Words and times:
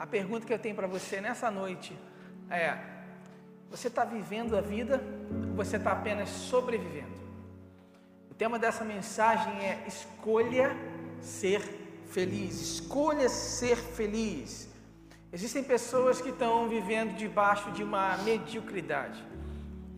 a 0.00 0.06
pergunta 0.06 0.46
que 0.46 0.54
eu 0.54 0.58
tenho 0.58 0.74
para 0.74 0.86
você 0.86 1.20
nessa 1.20 1.50
noite 1.50 1.94
é: 2.48 2.74
você 3.70 3.88
está 3.88 4.02
vivendo 4.02 4.56
a 4.56 4.62
vida 4.62 4.98
ou 5.50 5.54
você 5.54 5.76
está 5.76 5.92
apenas 5.92 6.30
sobrevivendo? 6.30 7.20
O 8.30 8.34
tema 8.34 8.58
dessa 8.58 8.82
mensagem 8.82 9.52
é 9.62 9.84
escolha 9.86 10.74
ser 11.20 11.60
feliz. 12.10 12.58
Escolha 12.58 13.28
ser 13.28 13.76
feliz. 13.76 14.70
Existem 15.30 15.62
pessoas 15.62 16.18
que 16.18 16.30
estão 16.30 16.66
vivendo 16.66 17.14
debaixo 17.14 17.70
de 17.70 17.82
uma 17.82 18.16
mediocridade. 18.24 19.22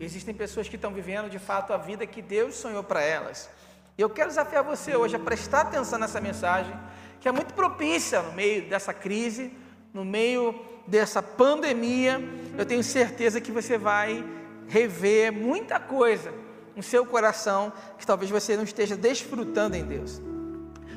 Existem 0.01 0.35
pessoas 0.35 0.67
que 0.67 0.75
estão 0.75 0.93
vivendo 0.93 1.29
de 1.29 1.39
fato 1.39 1.71
a 1.71 1.77
vida 1.77 2.05
que 2.05 2.21
Deus 2.21 2.55
sonhou 2.55 2.83
para 2.83 3.01
elas. 3.01 3.49
E 3.97 4.01
eu 4.01 4.09
quero 4.09 4.27
desafiar 4.27 4.65
você 4.65 4.97
hoje 4.97 5.15
a 5.15 5.19
prestar 5.19 5.61
atenção 5.61 5.97
nessa 5.97 6.19
mensagem, 6.19 6.77
que 7.21 7.29
é 7.29 7.31
muito 7.31 7.53
propícia 7.53 8.21
no 8.21 8.33
meio 8.33 8.67
dessa 8.67 8.93
crise, 8.93 9.62
no 9.93 10.03
meio 10.03 10.55
dessa 10.87 11.21
pandemia. 11.21 12.21
Eu 12.57 12.65
tenho 12.65 12.83
certeza 12.83 13.39
que 13.39 13.51
você 13.51 13.77
vai 13.77 14.23
rever 14.67 15.31
muita 15.31 15.79
coisa 15.79 16.33
no 16.75 16.81
seu 16.81 17.05
coração 17.05 17.71
que 17.97 18.05
talvez 18.05 18.31
você 18.31 18.57
não 18.57 18.63
esteja 18.63 18.97
desfrutando 18.97 19.75
em 19.75 19.83
Deus. 19.83 20.21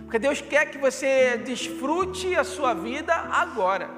Porque 0.04 0.18
Deus 0.18 0.40
quer 0.40 0.70
que 0.70 0.78
você 0.78 1.36
desfrute 1.36 2.34
a 2.34 2.44
sua 2.44 2.72
vida 2.74 3.12
agora. 3.14 3.90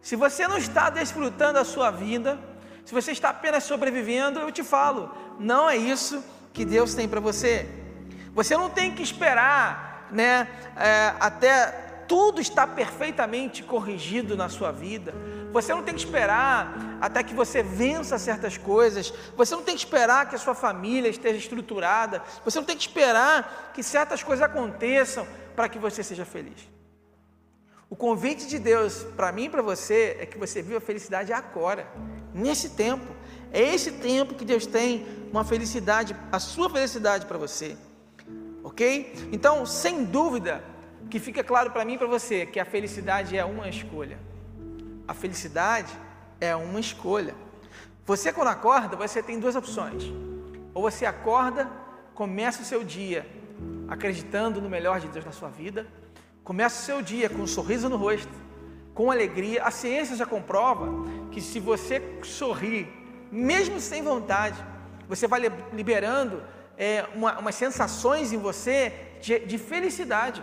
Se 0.00 0.14
você 0.14 0.46
não 0.46 0.58
está 0.58 0.90
desfrutando 0.90 1.58
a 1.58 1.64
sua 1.64 1.90
vida, 1.90 2.38
se 2.84 2.92
você 2.92 3.12
está 3.12 3.30
apenas 3.30 3.64
sobrevivendo, 3.64 4.40
eu 4.40 4.52
te 4.52 4.62
falo, 4.62 5.10
não 5.38 5.68
é 5.70 5.76
isso 5.76 6.22
que 6.52 6.64
Deus 6.64 6.94
tem 6.94 7.08
para 7.08 7.20
você. 7.20 7.66
Você 8.34 8.56
não 8.56 8.68
tem 8.68 8.94
que 8.94 9.02
esperar, 9.02 10.08
né, 10.10 10.48
é, 10.76 11.14
até 11.18 11.91
tudo 12.12 12.42
estar 12.42 12.66
perfeitamente 12.66 13.62
corrigido 13.62 14.36
na 14.36 14.50
sua 14.50 14.70
vida. 14.70 15.14
Você 15.50 15.72
não 15.72 15.82
tem 15.82 15.94
que 15.94 16.04
esperar 16.04 16.98
até 17.00 17.22
que 17.22 17.32
você 17.32 17.62
vença 17.62 18.18
certas 18.18 18.58
coisas. 18.58 19.14
Você 19.34 19.56
não 19.56 19.62
tem 19.62 19.74
que 19.74 19.80
esperar 19.80 20.28
que 20.28 20.34
a 20.34 20.38
sua 20.38 20.54
família 20.54 21.08
esteja 21.08 21.38
estruturada. 21.38 22.22
Você 22.44 22.58
não 22.58 22.66
tem 22.66 22.76
que 22.76 22.86
esperar 22.86 23.70
que 23.72 23.82
certas 23.82 24.22
coisas 24.22 24.44
aconteçam 24.44 25.26
para 25.56 25.70
que 25.70 25.78
você 25.78 26.02
seja 26.02 26.26
feliz. 26.26 26.68
O 27.88 27.96
convite 27.96 28.46
de 28.46 28.58
Deus 28.58 29.06
para 29.16 29.32
mim 29.32 29.44
e 29.44 29.48
para 29.48 29.62
você 29.62 30.18
é 30.20 30.26
que 30.26 30.36
você 30.36 30.60
viva 30.60 30.76
a 30.76 30.82
felicidade 30.82 31.32
agora, 31.32 31.88
nesse 32.34 32.68
tempo. 32.68 33.16
É 33.50 33.62
esse 33.62 33.90
tempo 33.90 34.34
que 34.34 34.44
Deus 34.44 34.66
tem 34.66 35.06
uma 35.32 35.44
felicidade, 35.46 36.14
a 36.30 36.38
sua 36.38 36.68
felicidade 36.68 37.24
para 37.24 37.38
você. 37.38 37.74
Ok? 38.62 39.30
Então, 39.32 39.64
sem 39.64 40.04
dúvida, 40.04 40.71
que 41.12 41.20
fica 41.20 41.42
claro 41.44 41.70
para 41.70 41.84
mim 41.84 41.94
e 41.94 41.98
para 41.98 42.10
você 42.16 42.38
que 42.52 42.58
a 42.58 42.64
felicidade 42.64 43.36
é 43.36 43.44
uma 43.44 43.68
escolha. 43.68 44.18
A 45.06 45.14
felicidade 45.22 45.92
é 46.40 46.52
uma 46.56 46.80
escolha. 46.80 47.34
Você, 48.10 48.32
quando 48.32 48.48
acorda, 48.48 48.96
você 48.96 49.22
tem 49.22 49.38
duas 49.38 49.54
opções. 49.62 50.02
Ou 50.74 50.82
você 50.88 51.04
acorda, 51.14 51.70
começa 52.20 52.62
o 52.62 52.64
seu 52.72 52.82
dia 52.82 53.26
acreditando 53.88 54.60
no 54.60 54.70
melhor 54.76 54.98
de 55.00 55.08
Deus 55.08 55.24
na 55.24 55.32
sua 55.32 55.50
vida 55.50 55.86
Começa 56.44 56.82
o 56.82 56.84
seu 56.84 57.00
dia 57.00 57.30
com 57.30 57.42
um 57.42 57.46
sorriso 57.46 57.88
no 57.88 57.96
rosto, 57.96 58.32
com 58.94 59.12
alegria. 59.12 59.62
A 59.62 59.70
ciência 59.70 60.16
já 60.16 60.26
comprova 60.26 60.88
que 61.30 61.40
se 61.40 61.60
você 61.60 62.02
sorrir, 62.24 62.88
mesmo 63.30 63.78
sem 63.78 64.02
vontade, 64.02 64.56
você 65.08 65.28
vai 65.28 65.40
liberando 65.72 66.42
é, 66.76 67.06
uma, 67.14 67.38
umas 67.38 67.54
sensações 67.54 68.32
em 68.32 68.38
você 68.38 68.92
de, 69.20 69.38
de 69.38 69.56
felicidade. 69.56 70.42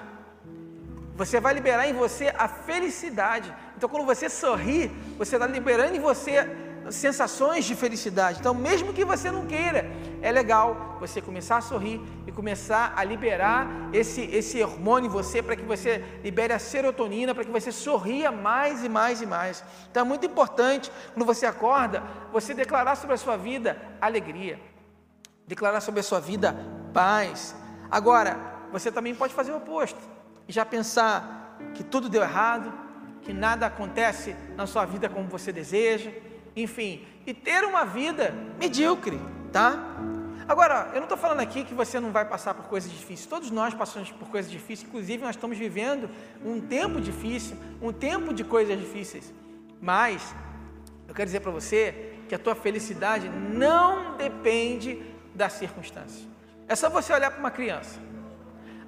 Você 1.20 1.38
vai 1.42 1.53
liberar 1.53 1.86
em 1.86 1.92
você 1.92 2.34
a 2.38 2.48
felicidade. 2.48 3.53
Então, 3.75 3.89
quando 3.89 4.06
você 4.06 4.30
sorri, 4.30 4.88
você 5.17 5.36
está 5.36 5.45
liberando 5.45 5.94
em 5.94 6.00
você 6.00 6.50
sensações 6.89 7.66
de 7.66 7.75
felicidade. 7.75 8.39
Então, 8.39 8.53
mesmo 8.53 8.94
que 8.94 9.03
você 9.03 9.30
não 9.30 9.45
queira, 9.45 9.92
é 10.22 10.31
legal 10.31 10.95
você 10.97 11.22
começar 11.22 11.58
a 11.58 11.62
sorrir 11.62 12.00
e 12.25 12.31
começar 12.31 12.94
a 12.96 13.03
liberar 13.03 13.68
esse, 13.91 14.22
esse 14.34 14.63
hormônio 14.63 15.09
em 15.09 15.12
você 15.12 15.44
para 15.44 15.58
que 15.58 15.63
você 15.63 16.02
libere 16.24 16.53
a 16.53 16.58
serotonina, 16.58 17.35
para 17.35 17.44
que 17.44 17.52
você 17.52 17.69
sorria 17.69 18.31
mais 18.31 18.85
e 18.85 18.88
mais 18.88 19.22
e 19.22 19.25
mais. 19.25 19.62
Então, 19.91 20.06
é 20.06 20.08
muito 20.08 20.25
importante, 20.25 20.90
quando 21.13 21.25
você 21.25 21.46
acorda, 21.46 22.02
você 22.31 22.53
declarar 22.53 22.96
sobre 22.96 23.16
a 23.16 23.18
sua 23.18 23.35
vida 23.35 23.78
alegria, 24.00 24.58
declarar 25.46 25.81
sobre 25.81 26.00
a 26.00 26.03
sua 26.03 26.22
vida 26.22 26.56
paz. 26.94 27.53
Agora, 27.91 28.40
você 28.72 28.90
também 28.90 29.13
pode 29.13 29.34
fazer 29.34 29.52
o 29.52 29.58
oposto 29.58 30.19
e 30.49 30.51
já 30.51 30.65
pensar 30.65 31.57
que 31.73 31.83
tudo 31.83 32.09
deu 32.09 32.21
errado, 32.21 32.73
que 33.21 33.31
nada 33.31 33.67
acontece 33.67 34.35
na 34.57 34.67
sua 34.67 34.83
vida 34.85 35.07
como 35.07 35.29
você 35.29 35.53
deseja 35.53 36.11
enfim, 36.55 37.05
e 37.25 37.33
ter 37.33 37.63
uma 37.63 37.85
vida 37.85 38.33
medíocre, 38.59 39.19
tá? 39.51 39.97
Agora, 40.47 40.89
eu 40.93 40.95
não 40.95 41.03
estou 41.03 41.17
falando 41.17 41.41
aqui 41.41 41.63
que 41.63 41.73
você 41.73 41.99
não 41.99 42.11
vai 42.11 42.25
passar 42.25 42.53
por 42.53 42.65
coisas 42.65 42.89
difíceis, 42.89 43.27
todos 43.27 43.51
nós 43.51 43.73
passamos 43.73 44.11
por 44.11 44.29
coisas 44.29 44.51
difíceis, 44.51 44.87
inclusive 44.87 45.23
nós 45.23 45.35
estamos 45.35 45.57
vivendo 45.57 46.09
um 46.43 46.59
tempo 46.59 46.99
difícil, 46.99 47.55
um 47.81 47.93
tempo 47.93 48.33
de 48.33 48.43
coisas 48.43 48.77
difíceis, 48.79 49.31
mas 49.79 50.33
eu 51.07 51.13
quero 51.13 51.27
dizer 51.27 51.41
para 51.41 51.51
você 51.51 52.16
que 52.27 52.33
a 52.33 52.39
tua 52.39 52.55
felicidade 52.55 53.29
não 53.29 54.17
depende 54.17 55.01
das 55.33 55.53
circunstâncias. 55.53 56.27
É 56.67 56.75
só 56.75 56.89
você 56.89 57.13
olhar 57.13 57.31
para 57.31 57.39
uma 57.39 57.51
criança. 57.51 57.99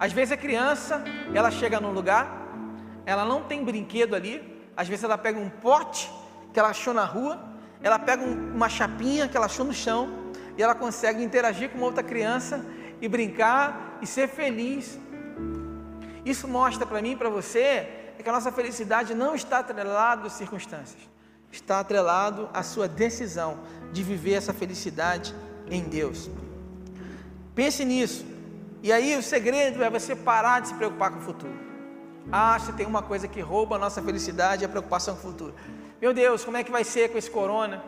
Às 0.02 0.12
vezes 0.12 0.32
a 0.32 0.38
criança, 0.38 1.04
ela 1.32 1.52
chega 1.52 1.80
num 1.80 1.92
lugar, 1.92 2.26
ela 3.06 3.24
não 3.24 3.44
tem 3.44 3.64
brinquedo 3.64 4.16
ali, 4.16 4.36
às 4.76 4.88
vezes 4.88 5.04
ela 5.04 5.16
pega 5.16 5.38
um 5.38 5.48
pote 5.48 6.12
que 6.52 6.60
ela 6.60 6.70
achou 6.70 6.92
na 6.92 7.06
rua, 7.06 7.40
ela 7.84 8.00
pega 8.00 8.24
uma 8.24 8.68
chapinha 8.68 9.28
que 9.28 9.38
ela 9.38 9.46
achou 9.46 9.64
no 9.64 9.72
chão 9.72 10.34
e 10.58 10.64
ela 10.64 10.74
consegue 10.74 11.24
interagir 11.24 11.70
com 11.70 11.78
uma 11.78 11.86
outra 11.86 12.02
criança 12.02 12.66
e 13.00 13.08
brincar 13.08 14.00
e 14.02 14.08
ser 14.08 14.28
feliz. 14.28 14.98
Isso 16.26 16.48
mostra 16.48 16.84
para 16.84 17.00
mim 17.00 17.12
e 17.12 17.16
para 17.16 17.30
você 17.30 17.88
que 18.18 18.28
a 18.28 18.34
nossa 18.34 18.52
felicidade 18.52 19.14
não 19.14 19.36
está 19.36 19.60
atrelada 19.60 20.26
às 20.26 20.34
circunstâncias, 20.34 21.02
está 21.52 21.80
atrelado 21.80 22.50
à 22.52 22.64
sua 22.64 22.88
decisão 22.88 23.60
de 23.92 24.02
viver 24.02 24.34
essa 24.34 24.52
felicidade 24.52 25.36
em 25.70 25.84
Deus. 25.84 26.28
Pense 27.54 27.86
nisso. 27.86 28.41
E 28.84 28.92
aí 28.92 29.16
o 29.16 29.22
segredo 29.22 29.84
é 29.84 29.90
você 29.90 30.16
parar 30.16 30.60
de 30.62 30.70
se 30.70 30.74
preocupar 30.74 31.12
com 31.12 31.20
o 31.20 31.22
futuro. 31.22 31.54
Ah, 32.32 32.58
se 32.60 32.74
tem 32.74 32.86
uma 32.86 33.04
coisa 33.04 33.28
que 33.28 33.40
rouba 33.40 33.76
a 33.76 33.80
nossa 33.80 34.02
felicidade 34.02 34.64
é 34.64 34.66
a 34.66 34.70
preocupação 34.70 35.16
com 35.16 35.28
o 35.28 35.32
futuro. 35.32 35.54
Meu 36.02 36.14
Deus, 36.14 36.44
como 36.44 36.58
é 36.58 36.64
que 36.64 36.72
vai 36.72 36.84
ser 36.84 37.10
com 37.12 37.18
esse 37.18 37.30
corona? 37.30 37.84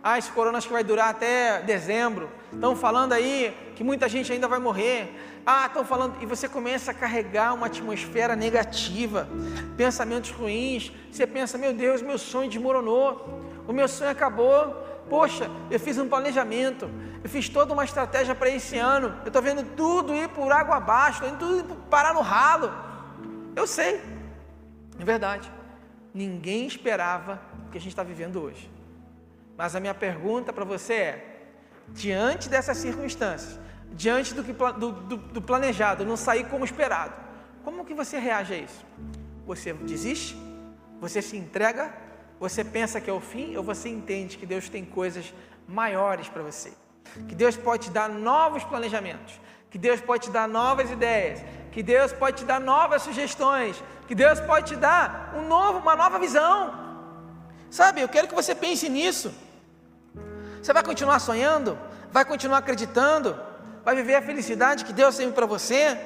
Ah, 0.00 0.16
esse 0.16 0.30
corona 0.30 0.58
acho 0.58 0.68
que 0.68 0.72
vai 0.72 0.84
durar 0.84 1.08
até 1.08 1.60
dezembro. 1.62 2.30
Estão 2.52 2.76
falando 2.76 3.14
aí 3.14 3.52
que 3.74 3.82
muita 3.82 4.08
gente 4.08 4.32
ainda 4.32 4.46
vai 4.46 4.60
morrer. 4.60 5.12
Ah, 5.44 5.66
estão 5.66 5.84
falando. 5.84 6.22
E 6.22 6.26
você 6.26 6.48
começa 6.48 6.92
a 6.92 6.94
carregar 6.94 7.52
uma 7.52 7.66
atmosfera 7.66 8.36
negativa, 8.36 9.28
pensamentos 9.76 10.30
ruins. 10.30 10.92
Você 11.10 11.26
pensa, 11.26 11.58
meu 11.58 11.72
Deus, 11.72 12.00
meu 12.00 12.16
sonho 12.16 12.48
desmoronou. 12.48 13.42
O 13.66 13.72
meu 13.72 13.88
sonho 13.88 14.10
acabou. 14.10 14.87
Poxa, 15.08 15.50
eu 15.70 15.80
fiz 15.80 15.98
um 15.98 16.08
planejamento. 16.08 16.90
Eu 17.22 17.28
fiz 17.28 17.48
toda 17.48 17.72
uma 17.72 17.84
estratégia 17.84 18.34
para 18.34 18.50
esse 18.50 18.76
ano. 18.76 19.14
Eu 19.22 19.28
estou 19.28 19.42
vendo 19.42 19.64
tudo 19.74 20.14
ir 20.14 20.28
por 20.28 20.52
água 20.52 20.76
abaixo. 20.76 21.24
Estou 21.24 21.38
tudo 21.38 21.74
parar 21.88 22.14
no 22.14 22.20
ralo. 22.20 22.72
Eu 23.56 23.66
sei. 23.66 24.00
É 24.98 25.04
verdade. 25.04 25.50
Ninguém 26.12 26.66
esperava 26.66 27.40
o 27.66 27.70
que 27.70 27.78
a 27.78 27.80
gente 27.80 27.92
está 27.92 28.02
vivendo 28.02 28.40
hoje. 28.42 28.70
Mas 29.56 29.74
a 29.74 29.80
minha 29.80 29.94
pergunta 29.94 30.52
para 30.52 30.64
você 30.64 30.94
é: 30.94 31.40
diante 31.88 32.48
dessas 32.48 32.78
circunstâncias, 32.78 33.58
diante 33.92 34.34
do, 34.34 34.44
que, 34.44 34.52
do, 34.52 34.92
do, 34.92 35.16
do 35.16 35.42
planejado 35.42 36.04
não 36.04 36.16
sair 36.16 36.44
como 36.48 36.64
esperado, 36.64 37.14
como 37.64 37.84
que 37.84 37.94
você 37.94 38.18
reage 38.18 38.54
a 38.54 38.58
isso? 38.58 38.86
Você 39.46 39.72
desiste? 39.72 40.36
Você 41.00 41.20
se 41.22 41.36
entrega? 41.36 41.92
Você 42.40 42.62
pensa 42.62 43.00
que 43.00 43.10
é 43.10 43.12
o 43.12 43.20
fim? 43.20 43.56
Ou 43.56 43.62
você 43.62 43.88
entende 43.88 44.38
que 44.38 44.46
Deus 44.46 44.68
tem 44.68 44.84
coisas 44.84 45.34
maiores 45.66 46.28
para 46.28 46.42
você? 46.42 46.72
Que 47.28 47.34
Deus 47.34 47.56
pode 47.56 47.84
te 47.86 47.90
dar 47.90 48.08
novos 48.08 48.62
planejamentos, 48.64 49.40
que 49.70 49.78
Deus 49.78 50.00
pode 50.00 50.24
te 50.24 50.30
dar 50.30 50.46
novas 50.46 50.90
ideias, 50.90 51.42
que 51.72 51.82
Deus 51.82 52.12
pode 52.12 52.38
te 52.38 52.44
dar 52.44 52.60
novas 52.60 53.02
sugestões, 53.02 53.82
que 54.06 54.14
Deus 54.14 54.40
pode 54.40 54.66
te 54.68 54.76
dar 54.76 55.34
um 55.36 55.46
novo, 55.46 55.78
uma 55.78 55.96
nova 55.96 56.18
visão. 56.18 56.88
Sabe, 57.70 58.00
eu 58.00 58.08
quero 58.08 58.28
que 58.28 58.34
você 58.34 58.54
pense 58.54 58.88
nisso. 58.88 59.32
Você 60.62 60.72
vai 60.72 60.82
continuar 60.82 61.18
sonhando? 61.18 61.78
Vai 62.10 62.24
continuar 62.24 62.58
acreditando? 62.58 63.38
Vai 63.84 63.94
viver 63.96 64.16
a 64.16 64.22
felicidade 64.22 64.84
que 64.84 64.92
Deus 64.92 65.16
tem 65.16 65.30
para 65.30 65.46
você? 65.46 65.98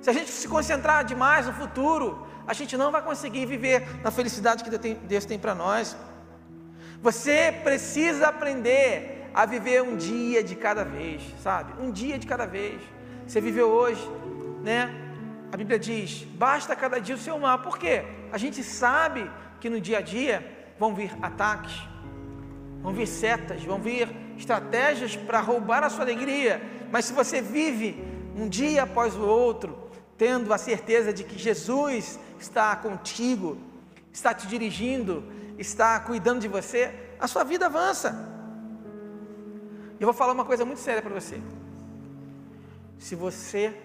Se 0.00 0.10
a 0.10 0.12
gente 0.12 0.30
se 0.30 0.46
concentrar 0.46 1.04
demais 1.04 1.46
no 1.46 1.52
futuro, 1.52 2.27
a 2.48 2.52
gente 2.52 2.76
não 2.76 2.90
vai 2.90 3.02
conseguir 3.02 3.46
viver 3.46 3.86
na 4.02 4.10
felicidade 4.10 4.64
que 4.64 4.70
Deus 4.70 5.24
tem 5.24 5.38
para 5.38 5.54
nós. 5.54 5.96
Você 7.02 7.54
precisa 7.62 8.28
aprender 8.28 9.30
a 9.32 9.46
viver 9.46 9.82
um 9.82 9.96
dia 9.96 10.42
de 10.42 10.56
cada 10.56 10.82
vez, 10.82 11.22
sabe? 11.42 11.80
Um 11.80 11.92
dia 11.92 12.18
de 12.18 12.26
cada 12.26 12.46
vez. 12.46 12.80
Você 13.26 13.40
viveu 13.40 13.68
hoje, 13.68 14.02
né? 14.64 15.04
a 15.52 15.56
Bíblia 15.56 15.78
diz: 15.78 16.24
basta 16.34 16.74
cada 16.76 17.00
dia 17.00 17.14
o 17.14 17.18
seu 17.18 17.38
mal. 17.38 17.58
Por 17.60 17.78
quê? 17.78 18.04
A 18.32 18.38
gente 18.38 18.62
sabe 18.62 19.30
que 19.60 19.70
no 19.70 19.80
dia 19.80 19.98
a 19.98 20.00
dia 20.00 20.44
vão 20.78 20.94
vir 20.94 21.16
ataques, 21.22 21.74
vão 22.82 22.92
vir 22.92 23.06
setas, 23.06 23.62
vão 23.64 23.80
vir 23.80 24.08
estratégias 24.36 25.16
para 25.16 25.40
roubar 25.40 25.82
a 25.82 25.90
sua 25.90 26.02
alegria. 26.04 26.60
Mas 26.90 27.06
se 27.06 27.12
você 27.12 27.40
vive 27.40 28.02
um 28.36 28.48
dia 28.48 28.84
após 28.84 29.16
o 29.16 29.22
outro, 29.22 29.90
tendo 30.16 30.52
a 30.52 30.58
certeza 30.58 31.12
de 31.12 31.24
que 31.24 31.38
Jesus 31.38 32.18
está 32.38 32.74
contigo, 32.76 33.58
está 34.12 34.32
te 34.34 34.46
dirigindo, 34.46 35.24
está 35.58 35.98
cuidando 36.00 36.40
de 36.40 36.48
você, 36.48 36.94
a 37.18 37.26
sua 37.26 37.44
vida 37.44 37.66
avança. 37.66 38.14
Eu 40.00 40.06
vou 40.06 40.14
falar 40.14 40.32
uma 40.32 40.44
coisa 40.44 40.64
muito 40.64 40.80
séria 40.80 41.02
para 41.02 41.12
você. 41.12 41.40
Se 42.98 43.14
você, 43.14 43.76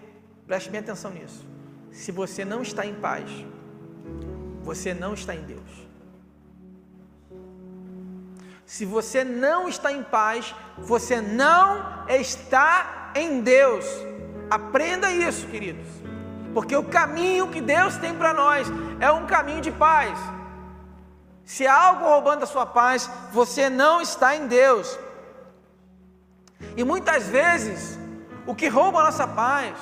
preste 0.45 0.69
bem 0.69 0.79
atenção 0.79 1.11
nisso, 1.11 1.45
se 1.91 2.11
você 2.11 2.45
não 2.45 2.61
está 2.61 2.85
em 2.85 2.93
paz, 2.95 3.29
você 4.61 4.93
não 4.93 5.13
está 5.13 5.35
em 5.35 5.43
Deus. 5.43 5.83
Se 8.65 8.85
você 8.85 9.23
não 9.23 9.67
está 9.67 9.91
em 9.91 10.03
paz, 10.03 10.55
você 10.77 11.21
não 11.21 12.07
está 12.09 13.11
em 13.15 13.41
Deus. 13.41 13.85
Aprenda 14.49 15.11
isso, 15.11 15.47
queridos. 15.47 15.87
Porque 16.53 16.75
o 16.75 16.83
caminho 16.83 17.47
que 17.47 17.61
Deus 17.61 17.97
tem 17.97 18.13
para 18.13 18.33
nós 18.33 18.67
é 18.99 19.11
um 19.11 19.25
caminho 19.25 19.61
de 19.61 19.71
paz. 19.71 20.17
Se 21.45 21.67
há 21.67 21.75
algo 21.87 22.05
roubando 22.05 22.43
a 22.43 22.47
sua 22.47 22.65
paz, 22.65 23.09
você 23.31 23.69
não 23.69 24.01
está 24.01 24.35
em 24.35 24.47
Deus. 24.47 24.97
E 26.77 26.83
muitas 26.83 27.27
vezes, 27.27 27.97
o 28.45 28.55
que 28.55 28.67
rouba 28.67 28.99
a 28.99 29.05
nossa 29.05 29.27
paz 29.27 29.75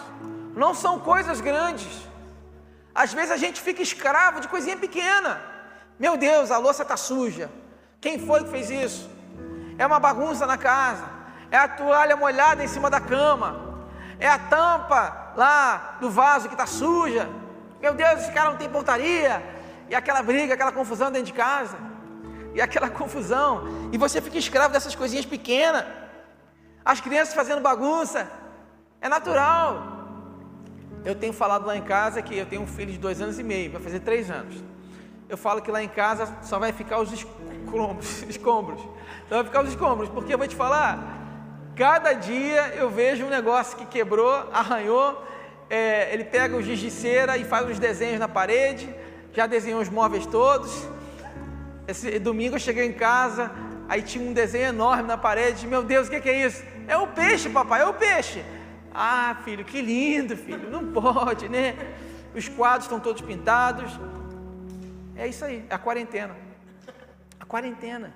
não 0.55 0.73
são 0.73 0.99
coisas 0.99 1.39
grandes. 1.39 2.01
Às 2.93 3.13
vezes 3.13 3.31
a 3.31 3.37
gente 3.37 3.61
fica 3.61 3.81
escravo 3.81 4.41
de 4.41 4.47
coisinha 4.47 4.77
pequena. 4.77 5.41
Meu 5.99 6.17
Deus, 6.17 6.51
a 6.51 6.57
louça 6.57 6.81
está 6.83 6.97
suja. 6.97 7.49
Quem 7.99 8.17
foi 8.17 8.43
que 8.43 8.49
fez 8.49 8.69
isso? 8.69 9.09
É 9.77 9.85
uma 9.85 9.99
bagunça 9.99 10.45
na 10.47 10.57
casa. 10.57 11.03
É 11.51 11.57
a 11.57 11.67
toalha 11.67 12.15
molhada 12.15 12.63
em 12.63 12.67
cima 12.67 12.89
da 12.89 12.99
cama. 12.99 13.70
É 14.21 14.27
a 14.27 14.37
tampa 14.37 15.33
lá 15.35 15.97
do 15.99 16.07
vaso 16.07 16.47
que 16.47 16.53
está 16.53 16.67
suja. 16.67 17.27
Meu 17.81 17.95
Deus, 17.95 18.21
esse 18.21 18.31
cara 18.31 18.51
não 18.51 18.57
tem 18.57 18.69
pontaria. 18.69 19.41
E 19.89 19.95
aquela 19.95 20.21
briga, 20.21 20.53
aquela 20.53 20.71
confusão 20.71 21.11
dentro 21.11 21.25
de 21.25 21.33
casa. 21.33 21.75
E 22.53 22.61
aquela 22.61 22.87
confusão. 23.01 23.63
E 23.91 23.97
você 23.97 24.21
fica 24.21 24.37
escravo 24.37 24.71
dessas 24.71 24.93
coisinhas 24.93 25.25
pequenas. 25.25 25.83
As 26.85 27.01
crianças 27.01 27.33
fazendo 27.33 27.61
bagunça. 27.61 28.29
É 29.01 29.09
natural. 29.09 30.01
Eu 31.03 31.15
tenho 31.15 31.33
falado 31.33 31.65
lá 31.65 31.75
em 31.75 31.81
casa 31.81 32.21
que 32.21 32.37
eu 32.37 32.45
tenho 32.45 32.61
um 32.61 32.67
filho 32.67 32.91
de 32.91 32.99
dois 32.99 33.19
anos 33.19 33.39
e 33.39 33.43
meio, 33.43 33.71
vai 33.71 33.81
fazer 33.81 34.01
três 34.01 34.29
anos. 34.29 34.63
Eu 35.27 35.35
falo 35.35 35.59
que 35.59 35.71
lá 35.71 35.81
em 35.81 35.89
casa 35.89 36.31
só 36.43 36.59
vai 36.59 36.71
ficar 36.71 36.99
os 36.99 37.11
escombros, 37.11 38.21
escombros. 38.29 38.81
Só 39.27 39.35
vai 39.37 39.43
ficar 39.45 39.63
os 39.63 39.69
escombros, 39.69 40.09
porque 40.09 40.31
eu 40.31 40.37
vou 40.37 40.47
te 40.47 40.55
falar, 40.55 41.20
cada 41.81 42.13
dia 42.13 42.75
eu 42.75 42.91
vejo 42.91 43.25
um 43.25 43.29
negócio 43.29 43.75
que 43.75 43.87
quebrou, 43.87 44.31
arranhou, 44.53 45.19
é, 45.67 46.13
ele 46.13 46.23
pega 46.23 46.55
o 46.55 46.61
giz 46.61 46.77
de 46.77 46.91
cera 46.91 47.37
e 47.37 47.43
faz 47.43 47.67
uns 47.67 47.79
desenhos 47.79 48.19
na 48.19 48.27
parede, 48.27 48.87
já 49.33 49.47
desenhou 49.47 49.81
os 49.81 49.89
móveis 49.89 50.27
todos. 50.27 50.87
Esse 51.87 52.19
domingo 52.19 52.53
eu 52.53 52.59
cheguei 52.59 52.85
em 52.85 52.93
casa, 52.93 53.51
aí 53.89 54.03
tinha 54.03 54.23
um 54.23 54.31
desenho 54.31 54.67
enorme 54.67 55.07
na 55.07 55.17
parede, 55.17 55.65
meu 55.65 55.81
Deus, 55.81 56.07
o 56.07 56.11
que, 56.11 56.21
que 56.21 56.29
é 56.29 56.45
isso? 56.45 56.63
É 56.87 56.95
o 56.95 57.07
peixe, 57.07 57.49
papai, 57.49 57.81
é 57.81 57.87
o 57.87 57.95
peixe. 57.95 58.45
Ah, 58.93 59.37
filho, 59.43 59.65
que 59.65 59.81
lindo, 59.81 60.37
filho. 60.37 60.69
Não 60.69 60.85
pode, 60.93 61.49
né? 61.49 61.75
Os 62.35 62.47
quadros 62.47 62.85
estão 62.85 62.99
todos 62.99 63.23
pintados. 63.23 63.91
É 65.15 65.27
isso 65.27 65.43
aí, 65.43 65.65
é 65.67 65.73
a 65.73 65.79
quarentena. 65.79 66.35
A 67.39 67.45
quarentena. 67.45 68.13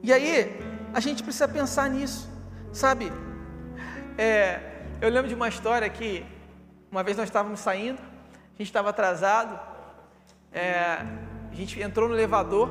E 0.00 0.12
aí, 0.12 0.56
a 0.94 1.00
gente 1.00 1.24
precisa 1.24 1.48
pensar 1.48 1.90
nisso, 1.90 2.37
sabe? 2.72 3.12
É, 4.16 4.60
eu 5.00 5.10
lembro 5.10 5.28
de 5.28 5.34
uma 5.34 5.48
história 5.48 5.88
que 5.88 6.24
uma 6.90 7.02
vez 7.02 7.16
nós 7.16 7.28
estávamos 7.28 7.60
saindo, 7.60 8.00
a 8.00 8.58
gente 8.58 8.68
estava 8.68 8.90
atrasado, 8.90 9.58
é, 10.52 11.04
a 11.50 11.54
gente 11.54 11.80
entrou 11.80 12.08
no 12.08 12.14
elevador 12.14 12.70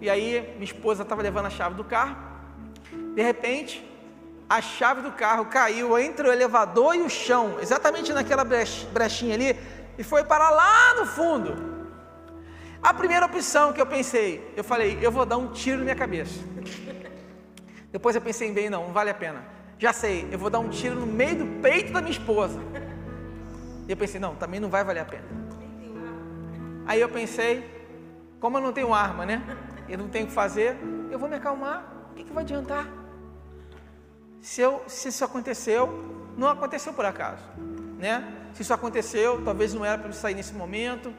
e 0.00 0.08
aí 0.08 0.52
minha 0.52 0.64
esposa 0.64 1.02
estava 1.02 1.22
levando 1.22 1.46
a 1.46 1.50
chave 1.50 1.74
do 1.74 1.84
carro. 1.84 2.16
De 3.14 3.22
repente, 3.22 3.84
a 4.48 4.60
chave 4.60 5.02
do 5.02 5.12
carro 5.12 5.46
caiu 5.46 5.98
entre 5.98 6.28
o 6.28 6.32
elevador 6.32 6.94
e 6.94 7.02
o 7.02 7.08
chão, 7.08 7.58
exatamente 7.60 8.12
naquela 8.12 8.44
brechinha 8.44 9.34
ali, 9.34 9.56
e 9.98 10.02
foi 10.02 10.24
para 10.24 10.50
lá 10.50 10.94
no 10.94 11.06
fundo. 11.06 11.70
A 12.82 12.94
primeira 12.94 13.26
opção 13.26 13.72
que 13.72 13.80
eu 13.80 13.86
pensei, 13.86 14.52
eu 14.56 14.64
falei, 14.64 14.98
eu 15.02 15.12
vou 15.12 15.26
dar 15.26 15.36
um 15.36 15.52
tiro 15.52 15.78
na 15.78 15.84
minha 15.84 15.96
cabeça. 15.96 16.40
Depois 17.92 18.14
eu 18.14 18.22
pensei 18.22 18.52
bem, 18.52 18.70
não, 18.70 18.86
não 18.86 18.92
vale 18.92 19.10
a 19.10 19.14
pena. 19.14 19.44
Já 19.78 19.92
sei, 19.92 20.28
eu 20.30 20.38
vou 20.38 20.50
dar 20.50 20.58
um 20.58 20.68
tiro 20.68 20.94
no 20.94 21.06
meio 21.06 21.36
do 21.36 21.60
peito 21.60 21.92
da 21.92 22.00
minha 22.00 22.12
esposa. 22.12 22.60
E 23.88 23.90
eu 23.90 23.96
pensei, 23.96 24.20
não, 24.20 24.34
também 24.34 24.60
não 24.60 24.68
vai 24.68 24.84
valer 24.84 25.00
a 25.00 25.04
pena. 25.04 25.24
Aí 26.86 27.00
eu 27.00 27.08
pensei, 27.08 27.68
como 28.38 28.58
eu 28.58 28.62
não 28.62 28.72
tenho 28.72 28.92
arma, 28.92 29.26
né? 29.26 29.42
Eu 29.88 29.98
não 29.98 30.08
tenho 30.08 30.24
o 30.26 30.28
que 30.28 30.34
fazer, 30.34 30.76
eu 31.10 31.18
vou 31.18 31.28
me 31.28 31.36
acalmar. 31.36 32.08
O 32.12 32.14
que, 32.14 32.24
que 32.24 32.32
vai 32.32 32.44
adiantar? 32.44 33.00
se, 34.40 34.60
eu, 34.60 34.82
se 34.86 35.08
isso 35.08 35.24
aconteceu, 35.24 36.32
não 36.36 36.48
aconteceu 36.48 36.92
por 36.92 37.04
acaso, 37.04 37.42
né? 37.98 38.36
Se 38.54 38.62
isso 38.62 38.72
aconteceu, 38.72 39.44
talvez 39.44 39.74
não 39.74 39.84
era 39.84 39.98
para 39.98 40.12
sair 40.12 40.34
nesse 40.34 40.54
momento, 40.54 41.14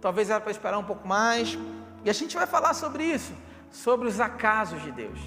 talvez 0.00 0.30
era 0.30 0.40
para 0.40 0.50
esperar 0.50 0.78
um 0.78 0.84
pouco 0.84 1.06
mais. 1.06 1.58
E 2.04 2.10
a 2.10 2.12
gente 2.12 2.36
vai 2.36 2.46
falar 2.46 2.74
sobre 2.74 3.04
isso, 3.04 3.32
sobre 3.70 4.06
os 4.06 4.20
acasos 4.20 4.82
de 4.82 4.92
Deus, 4.92 5.18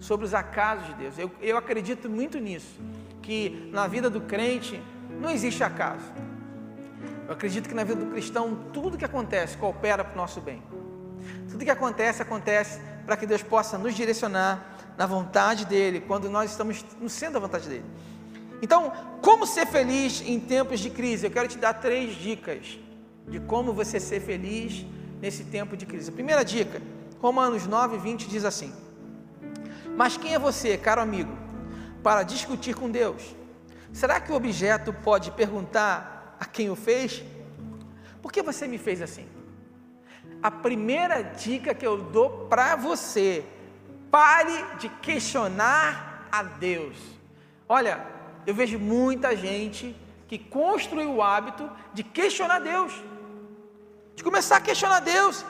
sobre 0.00 0.24
os 0.24 0.34
acasos 0.34 0.86
de 0.86 0.94
Deus. 0.94 1.18
Eu, 1.18 1.30
eu 1.40 1.56
acredito 1.56 2.08
muito 2.08 2.38
nisso, 2.38 2.78
que 3.22 3.68
na 3.72 3.86
vida 3.86 4.08
do 4.08 4.20
crente 4.20 4.82
não 5.20 5.30
existe 5.30 5.62
acaso. 5.62 6.04
Eu 7.26 7.34
acredito 7.34 7.68
que 7.68 7.74
na 7.74 7.84
vida 7.84 8.04
do 8.04 8.10
cristão 8.10 8.58
tudo 8.72 8.96
que 8.96 9.04
acontece 9.04 9.56
coopera 9.56 10.04
para 10.04 10.14
o 10.14 10.16
nosso 10.16 10.40
bem. 10.40 10.62
Tudo 11.50 11.64
que 11.64 11.70
acontece 11.70 12.22
acontece 12.22 12.80
para 13.04 13.16
que 13.16 13.26
Deus 13.26 13.42
possa 13.42 13.76
nos 13.76 13.94
direcionar 13.94 14.76
na 14.96 15.06
vontade 15.06 15.64
dEle, 15.64 16.00
quando 16.00 16.28
nós 16.30 16.50
estamos 16.50 16.84
no 17.00 17.08
centro 17.08 17.34
da 17.34 17.40
vontade 17.40 17.68
dEle. 17.68 17.84
Então, 18.60 18.92
como 19.22 19.46
ser 19.46 19.66
feliz 19.66 20.22
em 20.26 20.40
tempos 20.40 20.80
de 20.80 20.90
crise? 20.90 21.26
Eu 21.26 21.30
quero 21.30 21.48
te 21.48 21.58
dar 21.58 21.74
três 21.74 22.16
dicas 22.16 22.78
de 23.28 23.38
como 23.40 23.72
você 23.72 24.00
ser 24.00 24.20
feliz 24.20 24.84
nesse 25.20 25.44
tempo 25.44 25.76
de 25.76 25.86
crise. 25.86 26.10
A 26.10 26.12
primeira 26.12 26.44
dica, 26.44 26.82
Romanos 27.20 27.66
9, 27.66 27.98
20 27.98 28.28
diz 28.28 28.44
assim: 28.44 28.72
Mas 30.00 30.16
quem 30.16 30.32
é 30.32 30.38
você, 30.38 30.78
caro 30.78 31.02
amigo, 31.02 31.36
para 32.02 32.22
discutir 32.22 32.74
com 32.74 32.88
Deus? 32.88 33.22
Será 33.92 34.20
que 34.20 34.30
o 34.30 34.36
objeto 34.36 34.92
pode 34.92 35.32
perguntar 35.32 36.36
a 36.38 36.44
quem 36.44 36.70
o 36.70 36.76
fez? 36.76 37.24
Por 38.22 38.30
que 38.32 38.40
você 38.40 38.68
me 38.68 38.78
fez 38.78 39.02
assim? 39.02 39.26
A 40.40 40.50
primeira 40.50 41.20
dica 41.22 41.74
que 41.74 41.86
eu 41.86 41.96
dou 42.16 42.46
para 42.48 42.76
você 42.76 43.44
Pare 44.10 44.64
de 44.78 44.88
questionar 44.88 46.28
a 46.32 46.42
Deus. 46.42 46.96
Olha, 47.68 48.06
eu 48.46 48.54
vejo 48.54 48.78
muita 48.78 49.36
gente 49.36 49.94
que 50.26 50.38
construiu 50.38 51.16
o 51.16 51.22
hábito 51.22 51.70
de 51.92 52.02
questionar 52.02 52.60
Deus, 52.60 52.92
de 54.14 54.24
começar 54.24 54.56
a 54.56 54.60
questionar 54.60 55.00
Deus. 55.00 55.44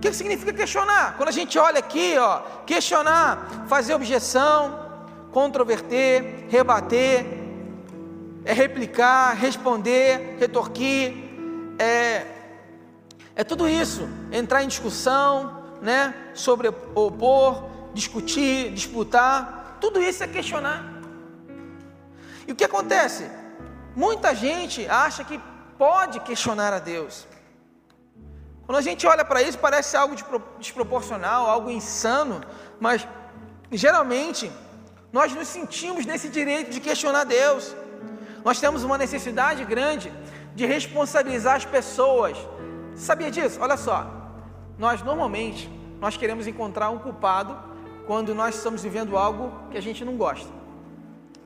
O 0.00 0.02
que 0.02 0.14
significa 0.14 0.50
questionar? 0.50 1.14
Quando 1.18 1.28
a 1.28 1.32
gente 1.32 1.58
olha 1.58 1.78
aqui, 1.78 2.16
ó, 2.16 2.40
questionar, 2.64 3.66
fazer 3.68 3.92
objeção, 3.92 4.80
controverter, 5.30 6.46
rebater, 6.48 7.26
é 8.46 8.54
replicar, 8.54 9.34
responder, 9.34 10.38
retorquir, 10.40 11.12
é, 11.78 12.26
é 13.36 13.44
tudo 13.44 13.68
isso. 13.68 14.08
Entrar 14.32 14.62
em 14.62 14.68
discussão, 14.68 15.64
né, 15.82 16.14
sobrepor, 16.32 17.64
discutir, 17.92 18.72
disputar, 18.72 19.76
tudo 19.82 20.00
isso 20.00 20.24
é 20.24 20.26
questionar. 20.26 20.82
E 22.48 22.52
o 22.52 22.56
que 22.56 22.64
acontece? 22.64 23.30
Muita 23.94 24.34
gente 24.34 24.88
acha 24.88 25.24
que 25.24 25.38
pode 25.76 26.20
questionar 26.20 26.72
a 26.72 26.78
Deus. 26.78 27.28
Quando 28.70 28.78
a 28.78 28.82
gente 28.82 29.04
olha 29.04 29.24
para 29.24 29.42
isso, 29.42 29.58
parece 29.58 29.96
algo 29.96 30.14
desproporcional, 30.60 31.50
algo 31.50 31.68
insano, 31.72 32.40
mas 32.78 33.04
geralmente 33.72 34.48
nós 35.12 35.34
nos 35.34 35.48
sentimos 35.48 36.06
nesse 36.06 36.28
direito 36.28 36.70
de 36.70 36.78
questionar 36.78 37.24
Deus. 37.24 37.74
Nós 38.44 38.60
temos 38.60 38.84
uma 38.84 38.96
necessidade 38.96 39.64
grande 39.64 40.12
de 40.54 40.66
responsabilizar 40.66 41.56
as 41.56 41.64
pessoas. 41.64 42.38
Sabia 42.94 43.28
disso? 43.28 43.58
Olha 43.60 43.76
só, 43.76 44.06
nós 44.78 45.02
normalmente 45.02 45.68
nós 45.98 46.16
queremos 46.16 46.46
encontrar 46.46 46.90
um 46.90 47.00
culpado 47.00 47.58
quando 48.06 48.36
nós 48.36 48.54
estamos 48.54 48.84
vivendo 48.84 49.18
algo 49.18 49.52
que 49.72 49.78
a 49.78 49.82
gente 49.82 50.04
não 50.04 50.16
gosta. 50.16 50.48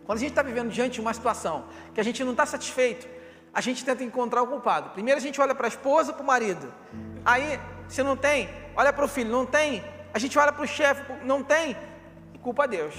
Quando 0.04 0.18
a 0.18 0.20
gente 0.20 0.32
está 0.32 0.42
vivendo 0.42 0.68
diante 0.70 0.96
de 0.96 1.00
uma 1.00 1.14
situação 1.14 1.64
que 1.94 2.00
a 2.02 2.04
gente 2.04 2.22
não 2.22 2.32
está 2.32 2.44
satisfeito, 2.44 3.13
a 3.54 3.60
gente 3.60 3.84
tenta 3.84 4.02
encontrar 4.02 4.42
o 4.42 4.46
culpado. 4.46 4.90
Primeiro 4.90 5.18
a 5.18 5.22
gente 5.22 5.40
olha 5.40 5.54
para 5.54 5.66
a 5.66 5.68
esposa, 5.68 6.12
para 6.12 6.22
o 6.22 6.26
marido. 6.26 6.72
Aí, 7.24 7.60
se 7.88 8.02
não 8.02 8.16
tem, 8.16 8.48
olha 8.76 8.92
para 8.92 9.04
o 9.04 9.08
filho, 9.08 9.30
não 9.30 9.46
tem. 9.46 9.84
A 10.12 10.18
gente 10.18 10.38
olha 10.38 10.52
para 10.52 10.64
o 10.64 10.66
chefe, 10.66 11.02
não 11.24 11.42
tem. 11.42 11.76
Culpa 12.42 12.66
Deus. 12.66 12.94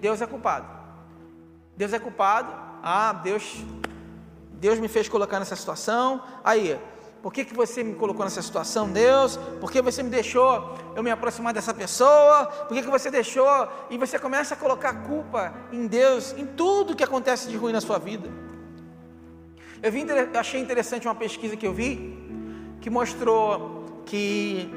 Deus 0.00 0.20
é 0.20 0.26
culpado. 0.26 0.66
Deus 1.76 1.92
é 1.92 1.98
culpado. 1.98 2.52
Ah, 2.82 3.12
Deus, 3.14 3.64
Deus 4.52 4.78
me 4.78 4.88
fez 4.88 5.08
colocar 5.08 5.38
nessa 5.38 5.56
situação. 5.56 6.22
Aí, 6.44 6.78
por 7.22 7.32
que, 7.32 7.44
que 7.44 7.54
você 7.54 7.82
me 7.82 7.94
colocou 7.94 8.24
nessa 8.24 8.42
situação, 8.42 8.90
Deus? 8.90 9.38
Por 9.58 9.72
que 9.72 9.80
você 9.80 10.02
me 10.02 10.10
deixou 10.10 10.76
eu 10.94 11.02
me 11.02 11.10
aproximar 11.10 11.54
dessa 11.54 11.72
pessoa? 11.72 12.44
Por 12.46 12.74
que, 12.74 12.82
que 12.82 12.90
você 12.90 13.10
deixou? 13.10 13.66
E 13.88 13.96
você 13.96 14.18
começa 14.18 14.52
a 14.52 14.56
colocar 14.56 14.92
culpa 15.06 15.54
em 15.72 15.86
Deus, 15.86 16.34
em 16.36 16.44
tudo 16.44 16.94
que 16.94 17.02
acontece 17.02 17.48
de 17.48 17.56
ruim 17.56 17.72
na 17.72 17.80
sua 17.80 17.98
vida. 17.98 18.28
Eu, 19.84 19.92
vi, 19.92 20.02
achei 20.38 20.62
interessante 20.62 21.06
uma 21.06 21.14
pesquisa 21.14 21.58
que 21.58 21.66
eu 21.66 21.74
vi, 21.74 21.94
que 22.80 22.88
mostrou 22.88 23.84
que, 24.06 24.70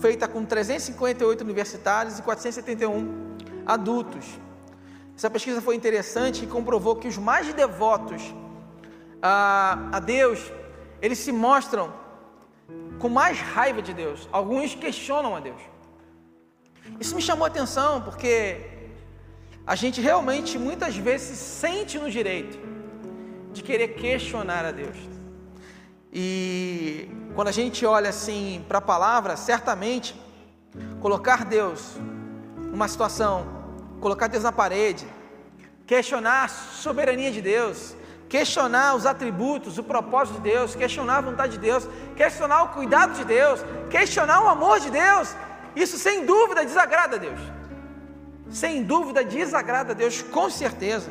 feita 0.00 0.26
com 0.26 0.44
358 0.44 1.40
universitários 1.42 2.18
e 2.18 2.22
471 2.22 3.36
adultos, 3.64 4.26
essa 5.16 5.30
pesquisa 5.30 5.62
foi 5.62 5.76
interessante 5.76 6.42
e 6.42 6.48
comprovou 6.48 6.96
que 6.96 7.06
os 7.06 7.16
mais 7.16 7.54
devotos 7.54 8.34
a, 9.22 9.90
a 9.92 10.00
Deus 10.00 10.50
eles 11.00 11.20
se 11.20 11.30
mostram 11.30 11.94
com 12.98 13.08
mais 13.08 13.38
raiva 13.38 13.80
de 13.80 13.94
Deus. 13.94 14.28
Alguns 14.32 14.74
questionam 14.74 15.36
a 15.36 15.38
Deus. 15.38 15.62
Isso 16.98 17.14
me 17.14 17.22
chamou 17.22 17.44
a 17.44 17.48
atenção 17.48 18.02
porque 18.02 18.66
a 19.64 19.76
gente 19.76 20.00
realmente 20.00 20.58
muitas 20.58 20.96
vezes 20.96 21.28
se 21.28 21.36
sente 21.36 22.00
no 22.00 22.10
direito 22.10 22.73
de 23.54 23.62
querer 23.62 23.88
questionar 23.94 24.64
a 24.64 24.72
Deus. 24.72 24.96
E 26.12 27.08
quando 27.34 27.48
a 27.48 27.52
gente 27.52 27.86
olha 27.86 28.10
assim 28.10 28.64
para 28.68 28.78
a 28.78 28.82
palavra, 28.82 29.36
certamente 29.36 30.14
colocar 31.00 31.44
Deus 31.44 31.96
numa 32.56 32.88
situação, 32.88 33.46
colocar 34.00 34.26
Deus 34.26 34.42
na 34.42 34.52
parede, 34.52 35.06
questionar 35.86 36.44
a 36.44 36.48
soberania 36.48 37.30
de 37.30 37.40
Deus, 37.40 37.96
questionar 38.28 38.96
os 38.96 39.06
atributos, 39.06 39.78
o 39.78 39.84
propósito 39.84 40.36
de 40.36 40.50
Deus, 40.50 40.74
questionar 40.74 41.18
a 41.18 41.20
vontade 41.20 41.52
de 41.52 41.58
Deus, 41.58 41.88
questionar 42.16 42.64
o 42.64 42.68
cuidado 42.68 43.14
de 43.14 43.24
Deus, 43.24 43.60
questionar 43.90 44.42
o 44.42 44.48
amor 44.48 44.80
de 44.80 44.90
Deus, 44.90 45.34
isso 45.76 45.96
sem 45.96 46.26
dúvida 46.26 46.64
desagrada 46.64 47.16
a 47.16 47.18
Deus. 47.18 47.40
Sem 48.50 48.82
dúvida 48.82 49.24
desagrada 49.24 49.92
a 49.92 49.94
Deus, 49.94 50.22
com 50.22 50.50
certeza. 50.50 51.10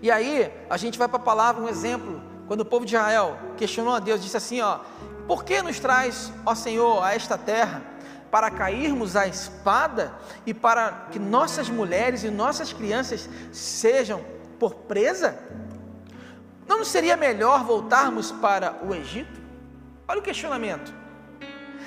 E 0.00 0.10
aí, 0.10 0.52
a 0.70 0.76
gente 0.76 0.98
vai 0.98 1.08
para 1.08 1.18
a 1.18 1.22
palavra, 1.22 1.62
um 1.62 1.68
exemplo, 1.68 2.22
quando 2.46 2.60
o 2.60 2.64
povo 2.64 2.86
de 2.86 2.94
Israel 2.94 3.36
questionou 3.56 3.94
a 3.94 3.98
Deus, 3.98 4.22
disse 4.22 4.36
assim: 4.36 4.60
ó, 4.60 4.80
por 5.26 5.44
que 5.44 5.60
nos 5.60 5.78
traz, 5.78 6.32
ó 6.46 6.54
Senhor, 6.54 7.02
a 7.02 7.14
esta 7.14 7.36
terra? 7.36 7.82
Para 8.30 8.50
cairmos 8.50 9.16
à 9.16 9.26
espada 9.26 10.14
e 10.44 10.52
para 10.52 11.08
que 11.10 11.18
nossas 11.18 11.68
mulheres 11.68 12.24
e 12.24 12.30
nossas 12.30 12.72
crianças 12.72 13.28
sejam 13.52 14.22
por 14.58 14.74
presa? 14.74 15.38
Não 16.66 16.84
seria 16.84 17.16
melhor 17.16 17.64
voltarmos 17.64 18.30
para 18.30 18.76
o 18.86 18.94
Egito? 18.94 19.40
Olha 20.06 20.20
o 20.20 20.22
questionamento. 20.22 20.92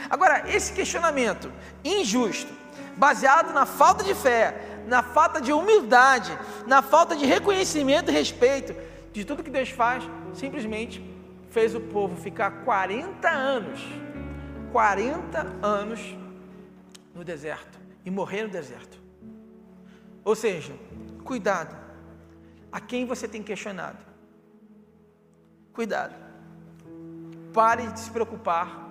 Agora, 0.10 0.44
esse 0.50 0.74
questionamento 0.74 1.52
injusto, 1.84 2.52
baseado 2.98 3.54
na 3.54 3.66
falta 3.66 4.04
de 4.04 4.14
fé, 4.16 4.71
na 4.88 5.04
falta 5.04 5.42
de 5.42 5.52
humildade, 5.52 6.38
na 6.68 6.82
falta 6.82 7.16
de 7.16 7.26
reconhecimento 7.26 8.10
e 8.10 8.14
respeito 8.14 8.76
de 9.12 9.26
tudo 9.26 9.44
que 9.44 9.50
Deus 9.50 9.70
faz, 9.70 10.04
simplesmente 10.34 11.04
fez 11.50 11.76
o 11.76 11.82
povo 11.82 12.16
ficar 12.16 12.64
40 12.64 13.30
anos, 13.30 13.82
40 14.72 15.40
anos 15.62 16.00
no 17.14 17.24
deserto 17.24 17.80
e 18.06 18.12
morrer 18.12 18.44
no 18.44 18.50
deserto. 18.50 19.00
Ou 20.24 20.36
seja, 20.36 20.74
cuidado, 21.24 21.76
a 22.72 22.80
quem 22.80 23.06
você 23.06 23.28
tem 23.28 23.44
questionado? 23.44 23.98
Cuidado. 25.74 26.16
Pare 27.54 27.88
de 27.88 28.00
se 28.00 28.12
preocupar 28.12 28.91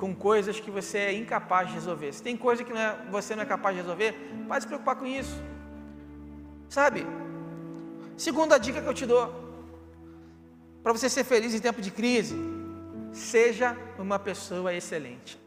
com 0.00 0.14
coisas 0.14 0.58
que 0.58 0.70
você 0.70 0.96
é 0.98 1.12
incapaz 1.12 1.68
de 1.68 1.74
resolver. 1.74 2.10
Se 2.14 2.22
tem 2.22 2.34
coisa 2.34 2.64
que 2.64 2.72
não 2.72 2.80
é, 2.80 2.96
você 3.10 3.36
não 3.36 3.42
é 3.42 3.46
capaz 3.46 3.76
de 3.76 3.82
resolver, 3.82 4.12
pare 4.48 4.60
de 4.60 4.62
se 4.62 4.66
preocupar 4.66 4.96
com 4.96 5.06
isso. 5.06 5.36
Sabe? 6.70 7.06
Segunda 8.16 8.56
dica 8.56 8.80
que 8.80 8.88
eu 8.88 8.94
te 8.94 9.04
dou. 9.04 9.28
Para 10.82 10.94
você 10.94 11.06
ser 11.10 11.22
feliz 11.24 11.52
em 11.52 11.60
tempo 11.60 11.82
de 11.82 11.90
crise, 11.90 12.34
seja 13.12 13.76
uma 13.98 14.18
pessoa 14.18 14.72
excelente. 14.72 15.38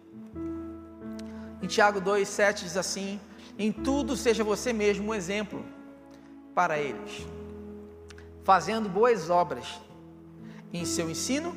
Em 1.60 1.65
Tiago 1.65 2.00
2,7 2.00 2.60
diz 2.62 2.77
assim: 2.77 3.19
Em 3.57 3.72
tudo 3.72 4.15
seja 4.15 4.43
você 4.43 4.72
mesmo 4.72 5.10
um 5.10 5.15
exemplo 5.15 5.65
para 6.53 6.77
eles, 6.77 7.25
fazendo 8.43 8.88
boas 8.88 9.31
obras 9.31 9.81
em 10.72 10.86
seu 10.86 11.10
ensino, 11.10 11.55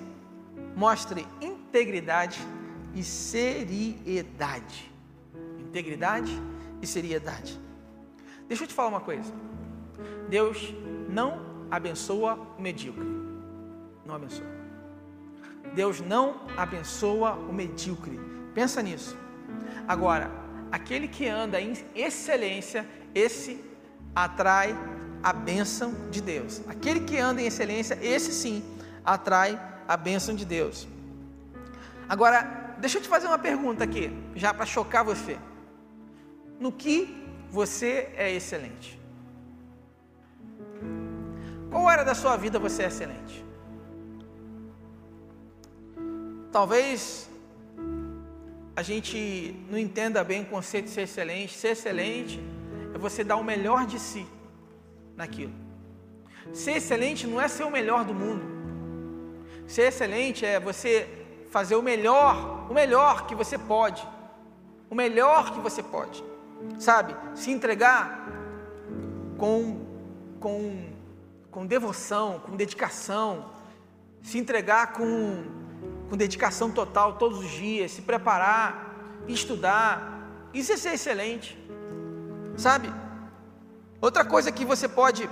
mostre 0.75 1.27
integridade 1.43 2.41
e 2.97 3.05
seriedade. 3.05 4.91
Integridade 5.61 6.33
e 6.81 6.87
seriedade. 6.87 7.61
Deixa 8.49 8.65
eu 8.65 8.67
te 8.67 8.73
falar 8.73 8.89
uma 8.89 9.01
coisa. 9.01 9.33
Deus 10.29 10.75
não 11.09 11.67
abençoa 11.71 12.35
o 12.59 12.63
medíocre. 12.63 13.05
Não 14.05 14.15
abençoa. 14.15 14.47
Deus 15.75 16.01
não 16.01 16.41
abençoa 16.57 17.35
o 17.35 17.53
medíocre. 17.53 18.19
Pensa 18.55 18.83
nisso. 18.83 19.15
Agora, 19.87 20.31
aquele 20.73 21.07
que 21.07 21.29
anda 21.29 21.61
em 21.61 21.75
excelência, 21.95 22.89
esse 23.15 23.63
atrai 24.15 24.75
a 25.23 25.35
bênção 25.35 25.93
de 26.11 26.23
Deus. 26.23 26.63
Aquele 26.67 27.01
que 27.01 27.19
anda 27.19 27.43
em 27.43 27.47
excelência, 27.47 27.99
esse 28.01 28.33
sim 28.33 28.65
atrai 29.05 29.61
a 29.87 29.97
bênção 29.97 30.35
de 30.35 30.47
Deus. 30.47 30.89
Agora, 32.09 32.66
deixa 32.79 32.99
eu 32.99 33.03
te 33.03 33.09
fazer 33.09 33.27
uma 33.27 33.39
pergunta 33.39 33.85
aqui, 33.85 34.11
já 34.35 34.53
para 34.53 34.67
chocar 34.67 35.05
você. 35.05 35.39
No 36.59 36.73
que 36.73 37.25
você 37.51 38.11
é 38.17 38.33
excelente? 38.33 38.99
Qual 41.71 41.89
área 41.89 42.05
da 42.05 42.15
sua 42.15 42.37
vida 42.37 42.59
você 42.59 42.85
é 42.85 42.87
excelente? 42.87 43.45
Talvez 46.53 47.29
a 48.75 48.83
gente 48.83 49.55
não 49.71 49.79
entenda 49.79 50.23
bem 50.23 50.43
o 50.43 50.47
conceito 50.47 50.87
de 50.87 50.91
ser 50.91 51.03
excelente. 51.03 51.55
Ser 51.55 51.69
excelente 51.69 52.41
é 52.95 52.99
você 52.99 53.25
dar 53.25 53.37
o 53.37 53.45
melhor 53.45 53.87
de 53.87 53.99
si 53.99 54.27
naquilo. 55.17 55.53
Ser 56.53 56.73
excelente 56.73 57.27
não 57.27 57.41
é 57.41 57.49
ser 57.49 57.65
o 57.65 57.71
melhor 57.71 58.05
do 58.05 58.15
mundo. 58.15 58.45
Ser 59.67 59.89
excelente 59.89 60.47
é 60.47 60.61
você 60.61 61.26
fazer 61.51 61.77
o 61.77 61.83
melhor, 61.83 62.67
o 62.71 62.75
melhor 62.75 63.27
que 63.27 63.35
você 63.35 63.59
pode. 63.59 64.07
O 64.91 64.95
melhor 64.95 65.53
que 65.53 65.61
você 65.61 65.83
pode. 65.83 66.25
Sabe? 66.79 67.15
Se 67.35 67.51
entregar 67.51 68.29
com, 69.37 69.85
com, 70.41 70.93
com 71.51 71.67
devoção, 71.67 72.41
com 72.41 72.57
dedicação. 72.57 73.51
Se 74.23 74.39
entregar 74.39 74.93
com, 74.93 75.45
com 76.09 76.17
dedicação 76.17 76.71
total 76.71 77.15
todos 77.15 77.39
os 77.39 77.51
dias. 77.51 77.93
Se 77.93 78.03
preparar, 78.03 78.95
estudar. 79.29 80.31
Isso 80.53 80.73
é 80.73 80.77
ser 80.77 80.95
excelente. 80.95 81.59
Sabe? 82.57 82.93
Outra 84.01 84.25
coisa 84.25 84.53
que 84.53 84.65
você 84.65 84.89
pode 84.89 85.29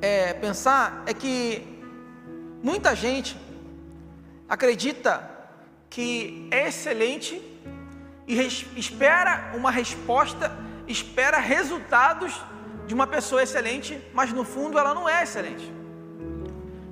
é, 0.00 0.34
pensar 0.34 1.02
é 1.06 1.14
que 1.14 1.70
Muita 2.62 2.94
gente 2.94 3.38
acredita 4.50 5.30
que 5.88 6.48
é 6.50 6.66
excelente 6.66 7.40
e 8.26 8.34
espera 8.76 9.52
uma 9.54 9.70
resposta, 9.70 10.52
espera 10.88 11.38
resultados 11.38 12.42
de 12.86 12.92
uma 12.92 13.06
pessoa 13.06 13.42
excelente, 13.44 14.04
mas 14.12 14.32
no 14.32 14.44
fundo 14.44 14.76
ela 14.76 14.92
não 14.92 15.08
é 15.08 15.22
excelente. 15.22 15.72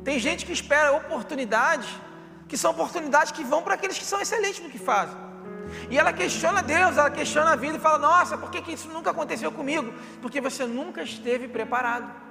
Tem 0.04 0.20
gente 0.20 0.46
que 0.46 0.52
espera 0.52 0.92
oportunidades, 0.92 1.88
que 2.46 2.56
são 2.56 2.70
oportunidades 2.70 3.32
que 3.32 3.42
vão 3.42 3.60
para 3.62 3.74
aqueles 3.74 3.98
que 3.98 4.04
são 4.04 4.20
excelentes 4.20 4.62
no 4.62 4.70
que 4.70 4.78
fazem. 4.78 5.16
E 5.90 5.98
ela 5.98 6.12
questiona 6.12 6.62
Deus, 6.62 6.96
ela 6.96 7.10
questiona 7.10 7.52
a 7.52 7.56
vida 7.56 7.76
e 7.76 7.80
fala: 7.80 7.98
Nossa, 7.98 8.38
por 8.38 8.50
que, 8.50 8.62
que 8.62 8.72
isso 8.72 8.88
nunca 8.88 9.10
aconteceu 9.10 9.50
comigo? 9.52 9.92
Porque 10.22 10.40
você 10.40 10.64
nunca 10.64 11.02
esteve 11.02 11.46
preparado. 11.48 12.27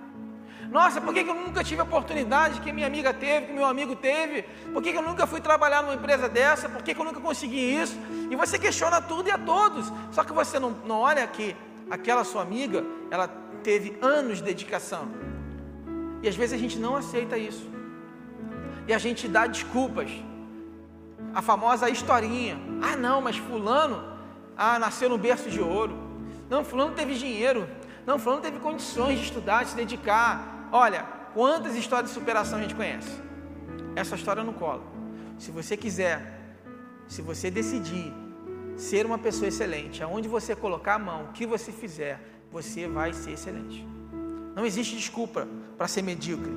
Nossa, 0.72 1.00
por 1.00 1.14
que, 1.14 1.22
eu 1.22 1.34
nunca 1.34 1.64
tive 1.64 1.82
a 1.82 1.84
oportunidade 1.84 2.60
que 2.62 2.72
minha 2.72 2.88
amiga 2.88 3.14
teve, 3.14 3.48
que 3.48 3.54
meu 3.54 3.66
amigo 3.66 3.96
teve? 3.96 4.44
Por 4.74 4.84
que, 4.84 4.90
eu 4.90 5.02
nunca 5.02 5.26
fui 5.26 5.40
trabalhar 5.40 5.82
numa 5.82 5.96
empresa 5.96 6.28
dessa? 6.28 6.68
Por 6.68 6.84
que, 6.84 6.92
eu 6.92 7.06
nunca 7.06 7.20
consegui 7.20 7.76
isso? 7.76 7.98
E 8.30 8.36
você 8.36 8.60
questiona 8.60 9.02
tudo 9.02 9.30
e 9.30 9.32
a 9.32 9.38
todos. 9.38 9.92
Só 10.12 10.24
que 10.24 10.34
você 10.34 10.60
não, 10.60 10.72
não 10.86 11.00
olha 11.00 11.26
que 11.28 11.56
aquela 11.90 12.24
sua 12.24 12.42
amiga, 12.42 12.84
ela 13.10 13.28
teve 13.64 13.98
anos 14.02 14.40
de 14.40 14.44
dedicação. 14.44 15.08
E 16.22 16.28
às 16.28 16.36
vezes 16.36 16.54
a 16.54 16.58
gente 16.58 16.78
não 16.78 16.96
aceita 16.96 17.38
isso. 17.38 17.70
E 18.88 18.94
a 18.94 18.98
gente 18.98 19.28
dá 19.28 19.48
desculpas. 19.48 20.10
A 21.34 21.42
famosa 21.42 21.90
historinha. 21.90 22.58
Ah, 22.82 22.96
não, 22.96 23.22
mas 23.22 23.38
fulano, 23.38 24.04
ah, 24.58 24.80
nasceu 24.80 25.10
no 25.10 25.18
berço 25.18 25.50
de 25.50 25.62
ouro. 25.62 25.96
Não, 26.50 26.64
fulano 26.64 26.94
teve 26.94 27.14
dinheiro. 27.16 27.68
Não, 28.06 28.18
fulano 28.18 28.42
teve 28.42 28.60
condições 28.60 29.20
de 29.20 29.26
estudar, 29.26 29.64
de 29.64 29.72
se 29.72 29.76
dedicar. 29.76 30.57
Olha, 30.72 31.06
quantas 31.34 31.76
histórias 31.76 32.10
de 32.12 32.14
superação 32.20 32.60
a 32.60 32.62
gente 32.62 32.76
conhece? 32.76 33.22
Essa 33.96 34.16
história 34.16 34.44
não 34.44 34.54
cola. 34.54 34.84
Se 35.38 35.52
você 35.52 35.78
quiser, 35.78 36.56
se 37.08 37.22
você 37.22 37.50
decidir 37.50 38.14
ser 38.76 39.06
uma 39.06 39.18
pessoa 39.18 39.48
excelente, 39.48 40.04
aonde 40.04 40.28
você 40.28 40.56
colocar 40.56 40.96
a 40.96 41.00
mão, 41.00 41.26
o 41.26 41.28
que 41.30 41.46
você 41.46 41.72
fizer, 41.72 42.20
você 42.52 42.88
vai 42.88 43.14
ser 43.14 43.32
excelente. 43.32 43.88
Não 44.56 44.66
existe 44.66 44.96
desculpa 44.96 45.48
para 45.78 45.88
ser 45.88 46.02
medíocre. 46.02 46.52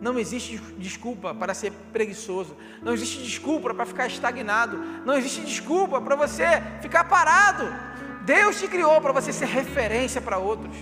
Não 0.00 0.18
existe 0.18 0.58
desculpa 0.78 1.34
para 1.34 1.54
ser 1.54 1.72
preguiçoso. 1.92 2.56
Não 2.82 2.92
existe 2.92 3.22
desculpa 3.22 3.74
para 3.74 3.86
ficar 3.86 4.06
estagnado. 4.06 4.76
Não 5.04 5.14
existe 5.14 5.40
desculpa 5.40 6.00
para 6.00 6.14
você 6.14 6.44
ficar 6.82 7.04
parado. 7.04 7.64
Deus 8.24 8.60
te 8.60 8.68
criou 8.68 9.00
para 9.00 9.12
você 9.12 9.32
ser 9.32 9.46
referência 9.46 10.20
para 10.20 10.38
outros. 10.38 10.76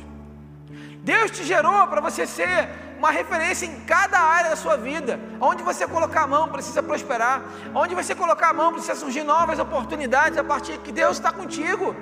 Deus 1.05 1.31
te 1.31 1.45
gerou 1.45 1.87
para 1.87 2.01
você 2.01 2.27
ser 2.27 2.69
uma 2.99 3.11
referência 3.11 3.67
em 3.67 3.81
cada 3.81 4.19
área 4.19 4.49
da 4.49 4.57
sua 4.57 4.77
vida. 4.77 5.21
Onde 5.39 5.63
você 5.63 5.87
colocar 5.87 6.23
a 6.23 6.27
mão 6.27 6.49
precisa 6.49 6.83
prosperar. 6.83 7.43
Onde 7.75 7.95
você 7.95 8.15
colocar 8.15 8.49
a 8.49 8.55
mão 8.55 8.73
precisa 8.73 8.95
surgir 8.95 9.23
novas 9.23 9.59
oportunidades 9.59 10.39
a 10.39 10.45
partir 10.53 10.79
que 10.79 10.91
Deus 10.91 11.19
está 11.19 11.31
contigo. 11.31 11.95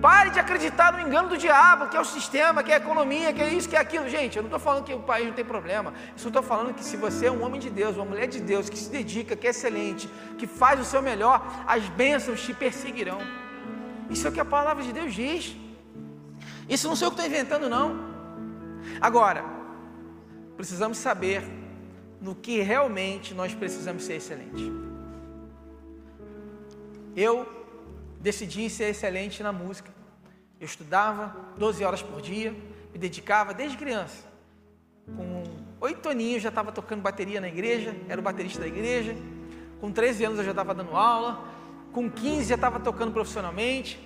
Pare 0.00 0.30
de 0.30 0.38
acreditar 0.38 0.92
no 0.92 1.00
engano 1.00 1.30
do 1.30 1.36
diabo, 1.36 1.88
que 1.88 1.96
é 1.96 2.00
o 2.00 2.04
sistema, 2.04 2.62
que 2.62 2.70
é 2.70 2.74
a 2.74 2.78
economia, 2.78 3.32
que 3.32 3.42
é 3.42 3.48
isso, 3.48 3.68
que 3.68 3.74
é 3.74 3.80
aquilo. 3.80 4.08
Gente, 4.08 4.36
eu 4.36 4.44
não 4.44 4.48
estou 4.48 4.60
falando 4.60 4.84
que 4.84 4.94
o 4.94 5.00
país 5.00 5.26
não 5.26 5.34
tem 5.34 5.44
problema. 5.44 5.92
Eu 6.12 6.18
só 6.18 6.28
estou 6.28 6.42
falando 6.42 6.72
que 6.72 6.84
se 6.84 6.96
você 6.96 7.26
é 7.26 7.32
um 7.32 7.42
homem 7.44 7.58
de 7.58 7.68
Deus, 7.68 7.96
uma 7.96 8.04
mulher 8.04 8.28
de 8.28 8.40
Deus, 8.40 8.68
que 8.68 8.78
se 8.78 8.90
dedica, 8.90 9.34
que 9.34 9.48
é 9.48 9.50
excelente, 9.50 10.08
que 10.38 10.46
faz 10.46 10.78
o 10.78 10.84
seu 10.84 11.02
melhor, 11.02 11.44
as 11.66 11.82
bênçãos 11.88 12.40
te 12.42 12.54
perseguirão. 12.54 13.18
Isso 14.08 14.24
é 14.24 14.30
o 14.30 14.32
que 14.32 14.40
a 14.40 14.44
palavra 14.44 14.84
de 14.84 14.92
Deus 14.92 15.12
diz. 15.12 15.63
Isso 16.68 16.88
não 16.88 16.96
sou 16.96 17.08
eu 17.08 17.12
que 17.12 17.20
estou 17.20 17.32
inventando, 17.32 17.68
não. 17.68 17.98
Agora, 19.00 19.44
precisamos 20.56 20.98
saber 20.98 21.42
no 22.20 22.34
que 22.34 22.60
realmente 22.60 23.34
nós 23.34 23.54
precisamos 23.54 24.04
ser 24.04 24.14
excelente. 24.14 24.72
Eu 27.14 27.46
decidi 28.20 28.68
ser 28.70 28.84
excelente 28.84 29.42
na 29.42 29.52
música. 29.52 29.92
Eu 30.58 30.64
estudava 30.64 31.36
12 31.58 31.84
horas 31.84 32.02
por 32.02 32.22
dia, 32.22 32.52
me 32.92 32.98
dedicava 32.98 33.52
desde 33.52 33.76
criança. 33.76 34.24
Com 35.14 35.44
oito 35.80 36.08
aninhos 36.08 36.42
já 36.42 36.48
estava 36.48 36.72
tocando 36.72 37.02
bateria 37.02 37.40
na 37.40 37.48
igreja, 37.48 37.94
era 38.08 38.18
o 38.18 38.24
baterista 38.24 38.60
da 38.60 38.66
igreja. 38.66 39.14
Com 39.80 39.92
13 39.92 40.24
anos 40.24 40.38
eu 40.38 40.44
já 40.44 40.52
estava 40.52 40.74
dando 40.74 40.96
aula. 40.96 41.46
Com 41.92 42.10
15 42.10 42.48
já 42.48 42.54
estava 42.54 42.80
tocando 42.80 43.12
profissionalmente. 43.12 44.00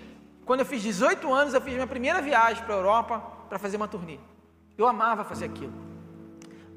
Quando 0.48 0.60
eu 0.60 0.66
fiz 0.66 0.82
18 0.82 1.32
anos, 1.32 1.54
eu 1.54 1.60
fiz 1.60 1.74
minha 1.74 1.86
primeira 1.86 2.20
viagem 2.20 2.64
para 2.64 2.74
a 2.74 2.78
Europa 2.78 3.20
para 3.48 3.58
fazer 3.60 3.76
uma 3.76 3.86
turnê. 3.86 4.18
Eu 4.76 4.88
amava 4.88 5.22
fazer 5.22 5.44
aquilo. 5.44 5.72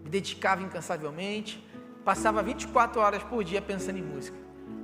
Me 0.04 0.10
dedicava 0.12 0.62
incansavelmente, 0.62 1.68
passava 2.06 2.44
24 2.44 3.02
horas 3.02 3.24
por 3.24 3.44
dia 3.44 3.62
pensando 3.64 3.98
em 3.98 4.04
música. 4.04 4.38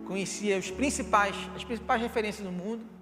Conhecia 0.08 0.58
os 0.58 0.72
principais, 0.72 1.36
as 1.56 1.64
principais 1.64 2.02
referências 2.02 2.44
do 2.44 2.52
mundo 2.52 2.98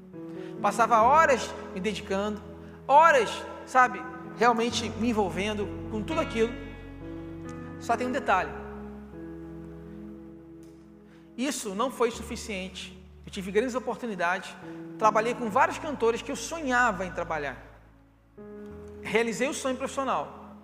Passava 0.62 1.02
horas 1.02 1.54
me 1.74 1.80
dedicando, 1.80 2.42
horas, 2.88 3.30
sabe, 3.68 4.02
realmente 4.38 4.90
me 4.90 5.10
envolvendo 5.10 5.68
com 5.92 6.02
tudo 6.02 6.22
aquilo. 6.22 6.52
Só 7.80 7.96
tem 7.96 8.08
um 8.08 8.12
detalhe. 8.12 8.50
Isso 11.38 11.76
não 11.76 11.92
foi 11.92 12.10
suficiente. 12.10 12.95
Tive 13.36 13.52
grandes 13.52 13.76
oportunidades, 13.76 14.56
trabalhei 14.98 15.34
com 15.34 15.50
vários 15.50 15.78
cantores 15.78 16.22
que 16.22 16.32
eu 16.32 16.38
sonhava 16.38 17.06
em 17.06 17.12
trabalhar. 17.12 17.58
Realizei 19.02 19.50
o 19.50 19.54
sonho 19.54 19.76
profissional. 19.76 20.56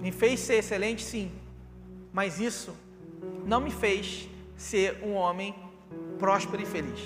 Me 0.00 0.10
fez 0.10 0.40
ser 0.40 0.54
excelente, 0.54 1.04
sim, 1.04 1.30
mas 2.12 2.40
isso 2.40 2.74
não 3.44 3.60
me 3.60 3.70
fez 3.70 4.28
ser 4.56 5.00
um 5.00 5.14
homem 5.14 5.54
próspero 6.18 6.60
e 6.60 6.66
feliz. 6.66 6.98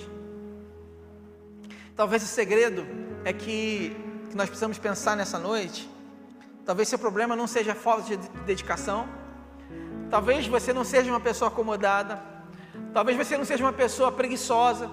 Talvez 1.94 2.22
o 2.22 2.26
segredo 2.26 2.86
é 3.26 3.34
que, 3.34 3.94
que 4.30 4.34
nós 4.34 4.48
precisamos 4.48 4.78
pensar 4.78 5.14
nessa 5.14 5.38
noite. 5.38 5.86
Talvez 6.64 6.88
seu 6.88 6.98
problema 6.98 7.36
não 7.36 7.46
seja 7.46 7.74
falta 7.74 8.16
de 8.16 8.28
dedicação. 8.46 9.06
Talvez 10.08 10.46
você 10.46 10.72
não 10.72 10.84
seja 10.84 11.10
uma 11.10 11.20
pessoa 11.20 11.48
acomodada. 11.48 12.31
Talvez 12.92 13.16
você 13.16 13.36
não 13.36 13.44
seja 13.44 13.64
uma 13.64 13.72
pessoa 13.72 14.12
preguiçosa. 14.12 14.90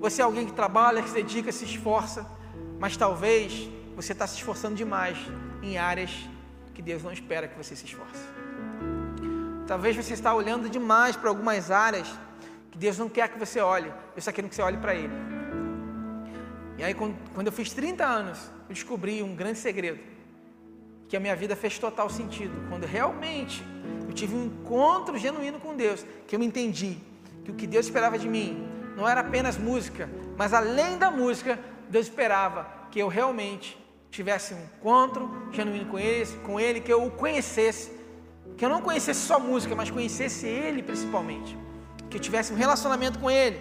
Você 0.00 0.20
é 0.20 0.24
alguém 0.24 0.46
que 0.46 0.52
trabalha, 0.52 1.02
que 1.02 1.08
se 1.08 1.14
dedica, 1.14 1.52
se 1.52 1.64
esforça. 1.64 2.26
Mas 2.78 2.96
talvez 2.96 3.68
você 3.96 4.12
está 4.12 4.26
se 4.26 4.36
esforçando 4.36 4.74
demais 4.74 5.16
em 5.62 5.78
áreas 5.78 6.10
que 6.74 6.82
Deus 6.82 7.02
não 7.02 7.12
espera 7.12 7.46
que 7.46 7.56
você 7.56 7.76
se 7.76 7.84
esforce. 7.84 8.22
Talvez 9.66 9.96
você 9.96 10.12
está 10.12 10.34
olhando 10.34 10.68
demais 10.68 11.16
para 11.16 11.28
algumas 11.30 11.70
áreas 11.70 12.08
que 12.70 12.76
Deus 12.76 12.98
não 12.98 13.08
quer 13.08 13.28
que 13.28 13.38
você 13.38 13.60
olhe. 13.60 13.88
Deus 13.88 14.18
está 14.18 14.32
querendo 14.32 14.50
que 14.50 14.56
você 14.56 14.62
olhe 14.62 14.76
para 14.76 14.94
Ele. 14.94 15.12
E 16.76 16.82
aí, 16.82 16.92
quando 16.92 17.46
eu 17.46 17.52
fiz 17.52 17.72
30 17.72 18.04
anos, 18.04 18.38
eu 18.68 18.74
descobri 18.74 19.22
um 19.22 19.34
grande 19.34 19.58
segredo. 19.58 20.00
Que 21.08 21.16
a 21.16 21.20
minha 21.20 21.36
vida 21.36 21.54
fez 21.54 21.78
total 21.78 22.10
sentido. 22.10 22.52
Quando 22.68 22.84
realmente 22.84 23.64
eu 24.08 24.12
tive 24.12 24.34
um 24.34 24.46
encontro 24.46 25.16
genuíno 25.16 25.60
com 25.60 25.76
Deus, 25.76 26.04
que 26.26 26.34
eu 26.34 26.40
me 26.40 26.46
entendi 26.46 26.98
que 27.44 27.50
o 27.50 27.54
que 27.54 27.66
Deus 27.66 27.86
esperava 27.86 28.18
de 28.18 28.28
mim 28.28 28.68
não 28.96 29.08
era 29.08 29.20
apenas 29.20 29.56
música, 29.56 30.08
mas 30.36 30.52
além 30.52 30.98
da 30.98 31.10
música, 31.10 31.58
Deus 31.88 32.06
esperava 32.06 32.66
que 32.90 32.98
eu 32.98 33.08
realmente 33.08 33.76
tivesse 34.10 34.54
um 34.54 34.62
encontro 34.62 35.48
genuíno 35.52 35.86
com 35.86 35.98
Ele, 35.98 36.26
com 36.44 36.60
Ele, 36.60 36.80
que 36.80 36.92
eu 36.92 37.04
o 37.04 37.10
conhecesse, 37.10 37.92
que 38.56 38.64
eu 38.64 38.68
não 38.68 38.80
conhecesse 38.80 39.20
só 39.20 39.38
música, 39.38 39.74
mas 39.74 39.90
conhecesse 39.90 40.46
Ele 40.46 40.82
principalmente, 40.82 41.56
que 42.08 42.16
eu 42.16 42.20
tivesse 42.20 42.52
um 42.52 42.56
relacionamento 42.56 43.18
com 43.18 43.30
Ele, 43.30 43.60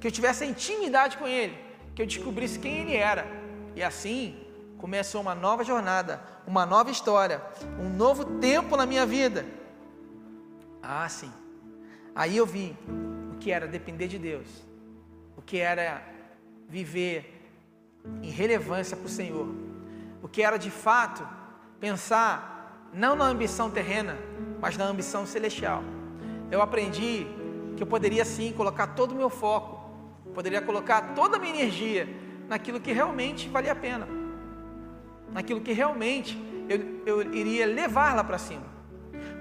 que 0.00 0.06
eu 0.06 0.12
tivesse 0.12 0.44
intimidade 0.44 1.16
com 1.16 1.26
Ele 1.26 1.68
que 1.98 2.02
eu 2.02 2.06
descobrisse 2.06 2.60
quem 2.60 2.78
ele 2.78 2.94
era. 2.94 3.26
E 3.74 3.82
assim 3.82 4.36
começou 4.78 5.20
uma 5.20 5.34
nova 5.34 5.64
jornada, 5.64 6.22
uma 6.46 6.64
nova 6.64 6.92
história, 6.92 7.42
um 7.76 7.88
novo 7.88 8.24
tempo 8.38 8.76
na 8.76 8.86
minha 8.86 9.04
vida. 9.04 9.44
Ah, 10.80 11.08
sim. 11.08 11.32
Aí 12.18 12.36
eu 12.36 12.44
vi 12.44 12.76
o 13.32 13.38
que 13.38 13.50
era 13.50 13.66
depender 13.66 14.08
de 14.08 14.18
Deus, 14.18 14.48
o 15.36 15.40
que 15.40 15.58
era 15.58 16.02
viver 16.68 17.50
em 18.22 18.30
relevância 18.30 18.96
para 18.96 19.06
o 19.06 19.08
Senhor, 19.08 19.48
o 20.22 20.28
que 20.28 20.42
era 20.42 20.58
de 20.58 20.70
fato 20.70 21.26
pensar 21.80 22.90
não 22.92 23.16
na 23.16 23.24
ambição 23.24 23.70
terrena, 23.70 24.18
mas 24.60 24.76
na 24.76 24.84
ambição 24.84 25.24
celestial. 25.24 25.82
Eu 26.50 26.60
aprendi 26.60 27.26
que 27.76 27.82
eu 27.82 27.86
poderia 27.86 28.24
sim 28.24 28.52
colocar 28.52 28.88
todo 28.88 29.12
o 29.12 29.14
meu 29.14 29.30
foco 29.30 29.78
poderia 30.38 30.62
colocar 30.62 31.14
toda 31.16 31.36
a 31.36 31.40
minha 31.40 31.52
energia 31.52 32.08
naquilo 32.46 32.78
que 32.78 32.92
realmente 32.92 33.48
valia 33.48 33.72
a 33.72 33.74
pena, 33.74 34.06
naquilo 35.32 35.60
que 35.60 35.72
realmente 35.72 36.38
eu, 36.68 37.02
eu 37.04 37.34
iria 37.34 37.66
levar 37.66 38.14
lá 38.14 38.22
para 38.22 38.38
cima. 38.38 38.67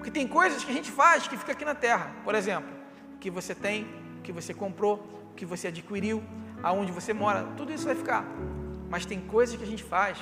Porque 0.07 0.19
tem 0.21 0.25
coisas 0.29 0.63
que 0.63 0.71
a 0.71 0.73
gente 0.73 0.89
faz 0.89 1.27
que 1.27 1.35
fica 1.35 1.51
aqui 1.51 1.65
na 1.65 1.75
terra, 1.75 2.09
por 2.23 2.33
exemplo, 2.33 2.69
o 3.15 3.17
que 3.17 3.29
você 3.29 3.53
tem, 3.53 3.85
o 4.19 4.21
que 4.21 4.31
você 4.31 4.53
comprou, 4.53 5.05
o 5.31 5.35
que 5.35 5.45
você 5.45 5.67
adquiriu, 5.67 6.23
aonde 6.63 6.93
você 6.93 7.13
mora, 7.13 7.43
tudo 7.57 7.73
isso 7.73 7.85
vai 7.85 7.93
ficar. 7.93 8.23
Mas 8.89 9.05
tem 9.05 9.19
coisas 9.19 9.57
que 9.57 9.63
a 9.63 9.67
gente 9.67 9.83
faz 9.83 10.17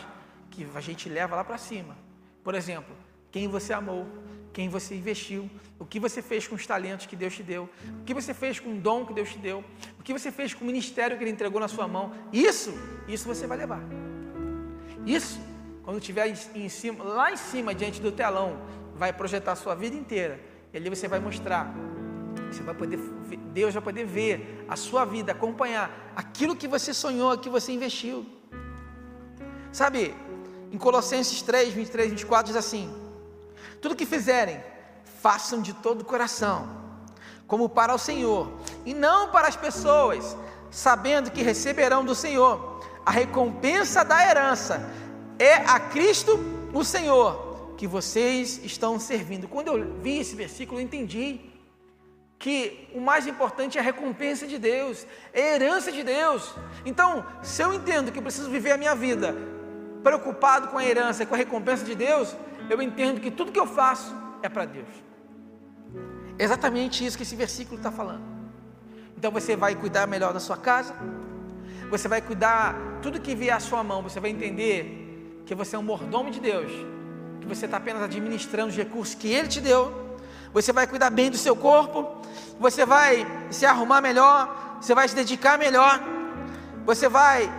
que 0.50 0.66
a 0.74 0.82
gente 0.82 1.08
leva 1.08 1.36
lá 1.36 1.44
para 1.44 1.60
cima. 1.60 1.96
Por 2.44 2.56
exemplo, 2.56 2.96
quem 3.30 3.48
você 3.48 3.74
amou, 3.74 4.08
quem 4.52 4.70
você 4.70 4.96
investiu, 4.96 5.48
o 5.78 5.86
que 5.86 6.00
você 6.00 6.20
fez 6.20 6.48
com 6.48 6.56
os 6.56 6.66
talentos 6.66 7.06
que 7.06 7.16
Deus 7.16 7.36
te 7.36 7.44
deu, 7.44 7.70
o 8.02 8.04
que 8.04 8.14
você 8.16 8.34
fez 8.34 8.60
com 8.60 8.72
o 8.72 8.82
dom 8.82 9.06
que 9.06 9.14
Deus 9.14 9.34
te 9.34 9.38
deu, 9.38 9.64
o 10.00 10.02
que 10.02 10.14
você 10.14 10.32
fez 10.32 10.52
com 10.52 10.64
o 10.64 10.68
ministério 10.68 11.16
que 11.16 11.24
Ele 11.24 11.30
entregou 11.30 11.62
na 11.62 11.68
sua 11.68 11.88
mão. 11.88 12.12
Isso, 12.34 12.74
isso 13.08 13.28
você 13.28 13.46
vai 13.46 13.60
levar. 13.60 13.84
Isso, 15.06 15.40
quando 15.84 16.00
estiver 16.00 16.26
em 16.56 16.70
cima, 16.70 17.04
lá 17.04 17.32
em 17.32 17.38
cima, 17.38 17.76
diante 17.76 18.02
do 18.02 18.12
telão, 18.12 18.60
vai 18.96 19.14
projetar 19.14 19.52
a 19.52 19.56
sua 19.56 19.76
vida 19.76 19.96
inteira. 19.96 20.40
E 20.74 20.78
ali 20.78 20.90
você 20.90 21.08
vai 21.08 21.20
mostrar. 21.20 21.74
Você 22.52 22.64
vai 22.64 22.74
poder, 22.74 22.98
Deus 23.54 23.74
vai 23.74 23.84
poder 23.84 24.06
ver 24.06 24.66
a 24.68 24.76
sua 24.76 25.06
vida, 25.06 25.32
acompanhar 25.32 26.14
aquilo 26.16 26.56
que 26.56 26.68
você 26.68 26.94
sonhou, 26.94 27.38
que 27.38 27.50
você 27.50 27.72
investiu. 27.72 28.26
Sabe, 29.72 30.16
em 30.72 30.78
Colossenses 30.78 31.42
3, 31.42 31.74
23, 31.74 32.12
24 32.12 32.48
diz 32.48 32.56
assim: 32.56 33.06
tudo 33.82 33.96
que 33.96 34.06
fizerem, 34.06 34.64
façam 35.22 35.62
de 35.62 35.74
todo 35.74 36.02
o 36.02 36.06
coração, 36.06 36.68
como 37.46 37.70
para 37.70 37.94
o 37.94 38.00
Senhor, 38.00 38.52
e 38.86 38.94
não 38.94 39.30
para 39.30 39.48
as 39.48 39.56
pessoas, 39.56 40.36
sabendo 40.72 41.30
que 41.30 41.44
receberão 41.44 42.04
do 42.04 42.16
Senhor 42.16 42.84
a 43.06 43.12
recompensa 43.12 44.04
da 44.04 44.28
herança. 44.28 44.90
É 45.38 45.54
a 45.54 45.80
Cristo 45.80 46.40
o 46.74 46.84
Senhor. 46.84 47.45
Que 47.78 47.88
vocês 47.88 48.64
estão 48.64 49.00
servindo. 49.00 49.48
Quando 49.48 49.68
eu 49.68 49.96
vi 50.02 50.20
esse 50.20 50.36
versículo, 50.36 50.80
eu 50.80 50.84
entendi 50.84 51.40
que 52.38 52.88
o 52.94 53.00
mais 53.00 53.28
importante 53.28 53.78
é 53.78 53.82
a 53.82 53.84
recompensa 53.84 54.46
de 54.46 54.58
Deus, 54.58 55.06
é 55.34 55.42
a 55.42 55.56
herança 55.56 55.92
de 55.92 56.04
Deus. 56.04 56.54
Então, 56.86 57.26
se 57.42 57.62
eu 57.62 57.74
entendo 57.74 58.12
que 58.12 58.20
eu 58.20 58.24
preciso 58.24 58.50
viver 58.50 58.72
a 58.72 58.78
minha 58.78 58.96
vida 58.96 59.36
preocupado 60.04 60.68
com 60.68 60.78
a 60.78 60.86
herança 60.86 61.26
com 61.26 61.34
a 61.34 61.38
recompensa 61.38 61.84
de 61.84 61.96
Deus, 61.96 62.36
eu 62.70 62.82
entendo 62.82 63.20
que 63.20 63.32
tudo 63.32 63.52
que 63.52 63.60
eu 63.60 63.66
faço 63.66 64.16
é 64.44 64.50
para 64.50 64.66
Deus. 64.66 64.88
É 66.38 66.44
exatamente 66.44 67.06
isso 67.06 67.18
que 67.18 67.24
esse 67.24 67.36
versículo 67.36 67.78
está 67.78 67.92
falando. 67.92 68.24
Então 69.18 69.32
você 69.32 69.56
vai 69.56 69.74
cuidar 69.76 70.06
melhor 70.06 70.34
da 70.34 70.40
sua 70.40 70.58
casa, 70.58 70.94
você 71.90 72.08
vai 72.08 72.22
cuidar 72.22 72.76
tudo 73.02 73.20
que 73.20 73.34
vier 73.34 73.56
à 73.56 73.60
sua 73.60 73.84
mão, 73.84 74.04
você 74.04 74.20
vai 74.20 74.30
entender 74.30 75.42
que 75.46 75.56
você 75.56 75.76
é 75.76 75.80
um 75.80 75.84
mordomo 75.84 76.30
de 76.30 76.40
Deus, 76.40 76.72
que 77.46 77.56
você 77.56 77.66
está 77.66 77.78
apenas 77.78 78.02
administrando 78.02 78.70
os 78.70 78.76
recursos 78.76 79.16
que 79.16 79.32
Ele 79.32 79.48
te 79.48 79.62
deu. 79.62 80.18
Você 80.52 80.74
vai 80.74 80.88
cuidar 80.88 81.10
bem 81.10 81.30
do 81.30 81.38
seu 81.38 81.56
corpo, 81.56 82.22
você 82.60 82.86
vai 82.86 83.26
se 83.52 83.66
arrumar 83.66 84.02
melhor, 84.02 84.78
você 84.82 84.96
vai 84.96 85.08
se 85.08 85.16
dedicar 85.16 85.58
melhor, 85.58 86.02
você 86.86 87.08
vai 87.08 87.52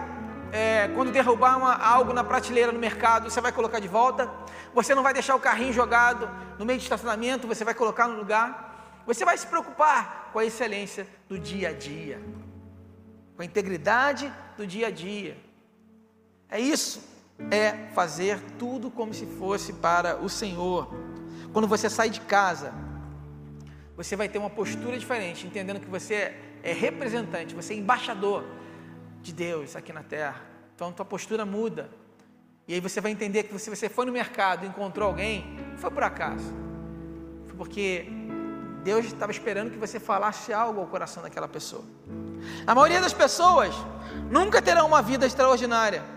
é, 0.52 0.88
quando 0.88 1.12
derrubar 1.12 1.56
uma, 1.56 1.74
algo 1.74 2.12
na 2.12 2.24
prateleira 2.24 2.72
no 2.72 2.78
mercado, 2.78 3.30
você 3.30 3.40
vai 3.40 3.52
colocar 3.52 3.78
de 3.78 3.88
volta. 3.88 4.30
Você 4.74 4.94
não 4.94 5.02
vai 5.02 5.12
deixar 5.14 5.34
o 5.34 5.40
carrinho 5.40 5.72
jogado 5.72 6.28
no 6.58 6.64
meio 6.64 6.78
de 6.78 6.84
estacionamento, 6.84 7.46
você 7.46 7.64
vai 7.64 7.74
colocar 7.74 8.08
no 8.08 8.16
lugar. 8.16 9.02
Você 9.06 9.24
vai 9.24 9.38
se 9.38 9.46
preocupar 9.46 10.30
com 10.32 10.38
a 10.38 10.44
excelência 10.44 11.06
do 11.28 11.38
dia 11.38 11.68
a 11.68 11.72
dia, 11.72 12.20
com 13.36 13.42
a 13.42 13.44
integridade 13.44 14.32
do 14.56 14.66
dia 14.66 14.88
a 14.88 14.90
dia. 14.90 15.36
É 16.48 16.58
isso, 16.60 17.00
é 17.50 17.88
fazer 17.94 18.40
tudo 18.58 18.90
como 18.90 19.12
se 19.12 19.26
fosse 19.26 19.72
para 19.72 20.16
o 20.16 20.28
Senhor. 20.28 20.88
Quando 21.52 21.68
você 21.68 21.88
sai 21.88 22.10
de 22.10 22.20
casa, 22.20 22.72
você 23.96 24.16
vai 24.16 24.28
ter 24.28 24.38
uma 24.38 24.50
postura 24.50 24.98
diferente, 24.98 25.46
entendendo 25.46 25.80
que 25.80 25.88
você 25.88 26.34
é 26.62 26.72
representante, 26.72 27.54
você 27.54 27.74
é 27.74 27.76
embaixador 27.76 28.44
de 29.22 29.32
Deus 29.32 29.74
aqui 29.76 29.92
na 29.92 30.02
terra. 30.02 30.42
Então 30.74 30.92
tua 30.92 31.04
postura 31.04 31.46
muda. 31.46 31.90
E 32.68 32.74
aí 32.74 32.80
você 32.80 33.00
vai 33.00 33.12
entender 33.12 33.44
que 33.44 33.58
se 33.58 33.70
você 33.70 33.88
foi 33.88 34.04
no 34.06 34.12
mercado 34.12 34.64
e 34.64 34.68
encontrou 34.68 35.08
alguém, 35.08 35.56
não 35.70 35.78
foi 35.78 35.90
por 35.90 36.02
acaso. 36.02 36.52
Foi 37.46 37.56
porque 37.56 38.06
Deus 38.82 39.06
estava 39.06 39.32
esperando 39.32 39.70
que 39.70 39.78
você 39.78 40.00
falasse 40.00 40.52
algo 40.52 40.80
ao 40.80 40.86
coração 40.86 41.22
daquela 41.22 41.48
pessoa. 41.48 41.84
A 42.66 42.74
maioria 42.74 43.00
das 43.00 43.12
pessoas 43.12 43.74
nunca 44.30 44.60
terá 44.60 44.84
uma 44.84 45.00
vida 45.00 45.26
extraordinária. 45.26 46.15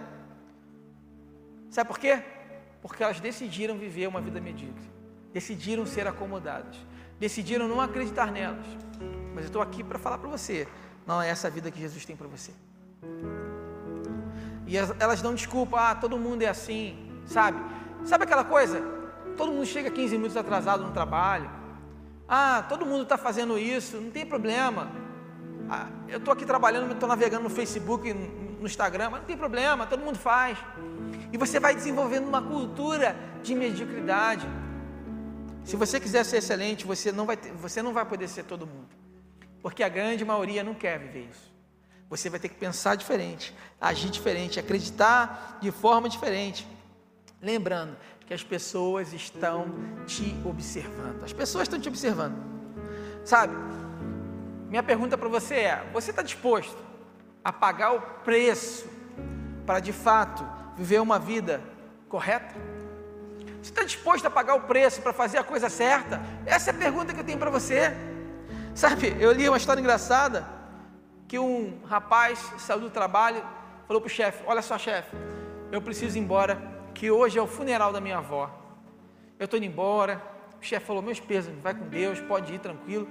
Sabe 1.70 1.88
por 1.88 2.00
quê? 2.00 2.24
Porque 2.82 3.04
elas 3.04 3.20
decidiram 3.20 3.78
viver 3.78 4.08
uma 4.08 4.22
vida 4.22 4.40
medíocre. 4.42 4.90
Decidiram 5.34 5.86
ser 5.86 6.08
acomodadas. 6.08 6.76
Decidiram 7.20 7.68
não 7.68 7.80
acreditar 7.80 8.32
nelas. 8.32 8.66
Mas 9.34 9.44
eu 9.44 9.48
estou 9.48 9.62
aqui 9.62 9.84
para 9.84 10.00
falar 10.00 10.18
para 10.18 10.30
você: 10.30 10.68
não 11.06 11.22
é 11.22 11.30
essa 11.30 11.50
vida 11.50 11.70
que 11.70 11.80
Jesus 11.80 12.06
tem 12.06 12.16
para 12.16 12.28
você. 12.28 12.52
E 14.66 14.78
elas 14.78 15.22
dão 15.22 15.34
desculpa, 15.34 15.90
ah, 15.90 15.96
todo 15.96 16.18
mundo 16.18 16.44
é 16.44 16.48
assim, 16.48 16.96
sabe? 17.26 17.60
Sabe 18.06 18.24
aquela 18.24 18.44
coisa? 18.44 18.80
Todo 19.36 19.52
mundo 19.52 19.66
chega 19.66 19.90
15 19.90 20.16
minutos 20.16 20.38
atrasado 20.38 20.84
no 20.84 20.92
trabalho. 20.92 21.50
Ah, 22.28 22.64
todo 22.70 22.86
mundo 22.86 23.04
está 23.04 23.18
fazendo 23.18 23.58
isso, 23.58 23.98
não 23.98 24.12
tem 24.12 24.26
problema. 24.26 24.92
Ah, 25.68 25.88
eu 26.08 26.20
estou 26.20 26.32
aqui 26.32 26.46
trabalhando, 26.46 26.92
estou 26.92 27.10
navegando 27.10 27.44
no 27.44 27.50
Facebook, 27.50 28.14
no 28.60 28.68
Instagram, 28.68 29.10
mas 29.10 29.22
não 29.22 29.28
tem 29.28 29.38
problema, 29.38 29.86
todo 29.86 30.04
mundo 30.04 30.18
faz. 30.18 30.58
E 31.32 31.38
você 31.38 31.60
vai 31.60 31.74
desenvolvendo 31.74 32.28
uma 32.28 32.42
cultura 32.42 33.16
de 33.42 33.56
mediocridade. 33.56 34.46
Se 35.64 35.76
você 35.76 36.00
quiser 36.00 36.24
ser 36.26 36.38
excelente, 36.38 36.86
você 36.86 37.12
não 37.12 37.26
vai, 37.26 37.38
ter, 37.38 37.52
você 37.54 37.82
não 37.82 37.94
vai 37.94 38.06
poder 38.06 38.28
ser 38.28 38.44
todo 38.44 38.68
mundo. 38.68 38.90
Porque 39.62 39.84
a 39.84 39.90
grande 39.90 40.24
maioria 40.26 40.64
não 40.64 40.74
quer 40.74 41.00
viver 41.00 41.30
isso. 41.30 41.50
Você 42.10 42.30
vai 42.30 42.40
ter 42.40 42.50
que 42.50 42.56
pensar 42.56 42.96
diferente, 42.96 43.56
agir 43.80 44.10
diferente, 44.10 44.60
acreditar 44.60 45.60
de 45.62 45.72
forma 45.72 46.10
diferente. 46.10 46.68
Lembrando 47.42 47.96
que 48.26 48.34
as 48.34 48.44
pessoas 48.44 49.14
estão 49.14 49.68
te 50.06 50.36
observando. 50.44 51.24
As 51.24 51.34
pessoas 51.34 51.64
estão 51.64 51.80
te 51.80 51.88
observando. 51.88 52.36
Sabe? 53.24 53.54
Minha 54.68 54.84
pergunta 54.84 55.18
para 55.18 55.30
você 55.30 55.56
é: 55.56 55.90
você 55.94 56.10
está 56.10 56.22
disposto 56.24 56.89
a 57.44 57.52
pagar 57.52 57.94
o 57.94 58.02
preço 58.24 58.88
para 59.66 59.80
de 59.80 59.94
fato 59.94 60.46
viver 60.76 61.00
uma 61.00 61.20
vida 61.20 61.62
correta? 62.08 62.56
Você 63.62 63.72
está 63.72 63.84
disposto 63.84 64.26
a 64.26 64.30
pagar 64.30 64.56
o 64.56 64.62
preço 64.62 65.02
para 65.02 65.12
fazer 65.12 65.38
a 65.38 65.44
coisa 65.44 65.70
certa? 65.70 66.22
Essa 66.46 66.72
é 66.72 66.74
a 66.74 66.78
pergunta 66.78 67.14
que 67.14 67.20
eu 67.20 67.24
tenho 67.24 67.38
para 67.38 67.50
você. 67.50 67.92
Sabe, 68.74 69.16
eu 69.20 69.32
li 69.32 69.48
uma 69.48 69.58
história 69.58 69.82
engraçada 69.82 70.48
que 71.28 71.38
um 71.38 71.80
rapaz 71.86 72.40
saiu 72.58 72.80
do 72.80 72.90
trabalho, 72.90 73.44
falou 73.86 74.02
para 74.02 74.08
o 74.08 74.10
chefe: 74.10 74.44
Olha 74.48 74.62
só, 74.62 74.78
chefe, 74.78 75.16
eu 75.72 75.82
preciso 75.82 76.18
ir 76.18 76.22
embora, 76.22 76.58
que 76.94 77.12
hoje 77.12 77.38
é 77.38 77.42
o 77.42 77.48
funeral 77.48 77.92
da 77.92 78.00
minha 78.00 78.18
avó. 78.18 78.50
Eu 79.38 79.46
estou 79.46 79.58
indo 79.58 79.66
embora. 79.68 80.22
O 80.62 80.66
chefe 80.66 80.86
falou: 80.86 81.02
Meus 81.02 81.20
pesos, 81.20 81.54
vai 81.62 81.74
com 81.74 81.88
Deus, 81.88 82.20
pode 82.22 82.54
ir 82.54 82.60
tranquilo, 82.60 83.08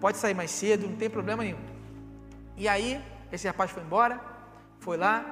pode 0.00 0.16
sair 0.16 0.34
mais 0.34 0.50
cedo, 0.50 0.88
não 0.88 0.96
tem 0.96 1.10
problema 1.10 1.42
nenhum. 1.42 1.60
E 2.56 2.66
aí, 2.66 3.00
esse 3.34 3.46
rapaz 3.46 3.70
foi 3.70 3.82
embora, 3.82 4.20
foi 4.80 4.96
lá. 4.96 5.24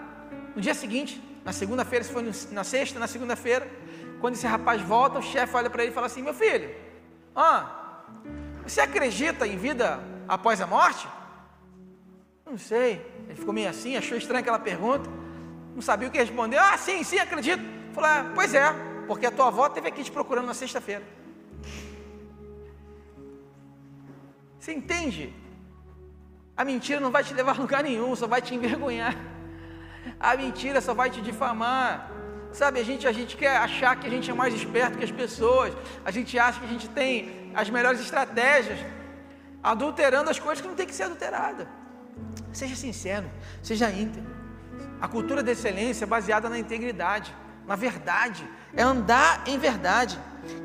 No 0.55 0.61
dia 0.61 0.75
seguinte, 0.75 1.23
na 1.45 1.53
segunda-feira, 1.53 2.05
se 2.05 2.13
foi 2.13 2.33
na 2.51 2.65
sexta, 2.65 2.99
na 2.99 3.07
segunda-feira, 3.07 3.69
quando 4.21 4.35
esse 4.35 4.47
rapaz 4.47 4.81
volta, 4.83 5.19
o 5.19 5.23
chefe 5.23 5.57
olha 5.57 5.71
para 5.71 5.83
ele 5.83 5.93
e 5.93 5.95
fala 5.95 6.07
assim: 6.07 6.23
Meu 6.23 6.35
filho, 6.35 6.75
ah, 7.35 8.05
você 8.65 8.81
acredita 8.81 9.47
em 9.47 9.57
vida 9.57 10.01
após 10.29 10.61
a 10.61 10.67
morte? 10.67 11.09
Não 12.45 12.59
sei. 12.59 13.05
Ele 13.29 13.39
ficou 13.39 13.55
meio 13.55 13.69
assim, 13.69 13.97
achou 13.97 14.17
estranha 14.17 14.41
aquela 14.41 14.59
pergunta. 14.59 15.09
Não 15.75 15.81
sabia 15.81 16.09
o 16.09 16.11
que 16.11 16.19
responder. 16.19 16.59
Ah, 16.59 16.77
sim, 16.77 17.03
sim, 17.03 17.19
acredito. 17.19 17.63
Falei, 17.93 18.11
ah, 18.11 18.33
pois 18.35 18.55
é, 18.55 18.73
porque 19.07 19.27
a 19.27 19.31
tua 19.31 19.49
avó 19.49 19.67
esteve 19.67 19.89
aqui 19.89 20.05
te 20.05 20.11
procurando 20.11 20.47
na 20.47 20.55
sexta-feira. 20.55 21.03
Você 24.59 24.73
entende? 24.73 25.35
A 26.57 26.65
mentira 26.65 27.01
não 27.01 27.11
vai 27.11 27.25
te 27.25 27.33
levar 27.35 27.57
a 27.57 27.61
lugar 27.61 27.83
nenhum, 27.83 28.15
só 28.15 28.27
vai 28.27 28.43
te 28.43 28.55
envergonhar. 28.55 29.17
A 30.19 30.37
mentira 30.37 30.81
só 30.81 30.93
vai 30.95 31.11
te 31.11 31.21
difamar. 31.21 32.11
Sabe, 32.53 32.81
a 32.81 32.85
gente, 32.85 33.09
a 33.09 33.13
gente 33.13 33.37
quer 33.37 33.57
achar 33.57 33.97
que 33.97 34.07
a 34.07 34.11
gente 34.11 34.31
é 34.31 34.35
mais 34.35 34.53
esperto 34.55 34.99
que 34.99 35.05
as 35.05 35.11
pessoas. 35.11 35.73
A 36.05 36.11
gente 36.11 36.39
acha 36.39 36.61
que 36.61 36.67
a 36.67 36.69
gente 36.69 36.89
tem 36.89 37.51
as 37.55 37.71
melhores 37.71 38.01
estratégias, 38.01 38.79
adulterando 39.63 40.29
as 40.29 40.39
coisas 40.39 40.61
que 40.61 40.69
não 40.69 40.75
tem 40.75 40.87
que 40.87 40.95
ser 40.95 41.05
adulterada. 41.05 41.67
Seja 42.53 42.77
sincero, 42.77 43.31
seja 43.63 43.91
íntegro. 43.91 44.31
A 45.01 45.09
cultura 45.09 45.43
da 45.43 45.53
excelência 45.53 46.05
é 46.05 46.07
baseada 46.07 46.49
na 46.49 46.59
integridade, 46.59 47.35
na 47.67 47.75
verdade, 47.75 48.47
é 48.75 48.83
andar 48.83 49.43
em 49.47 49.59
verdade. 49.59 50.19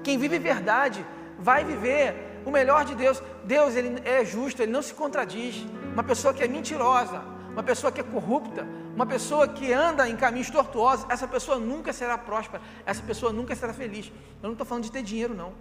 Quem 0.03 0.17
vive 0.17 0.37
verdade 0.39 1.05
vai 1.39 1.63
viver 1.63 2.41
o 2.45 2.51
melhor 2.51 2.83
de 2.85 2.95
Deus. 2.95 3.21
Deus 3.45 3.75
ele 3.75 4.01
é 4.03 4.25
justo, 4.25 4.61
ele 4.61 4.71
não 4.71 4.81
se 4.81 4.93
contradiz. 4.93 5.65
Uma 5.97 6.03
pessoa 6.03 6.31
que 6.31 6.43
é 6.43 6.47
mentirosa, 6.47 7.23
uma 7.51 7.63
pessoa 7.63 7.91
que 7.91 7.99
é 7.99 8.03
corrupta, 8.03 8.67
uma 8.93 9.05
pessoa 9.07 9.47
que 9.47 9.73
anda 9.73 10.07
em 10.07 10.15
caminhos 10.15 10.51
tortuosos, 10.51 11.07
essa 11.09 11.27
pessoa 11.27 11.57
nunca 11.57 11.91
será 11.91 12.19
próspera, 12.19 12.61
essa 12.85 13.01
pessoa 13.01 13.33
nunca 13.33 13.55
será 13.55 13.73
feliz. 13.73 14.11
Eu 14.41 14.43
não 14.43 14.51
estou 14.51 14.67
falando 14.67 14.83
de 14.83 14.91
ter 14.91 15.01
dinheiro, 15.01 15.33
não. 15.33 15.55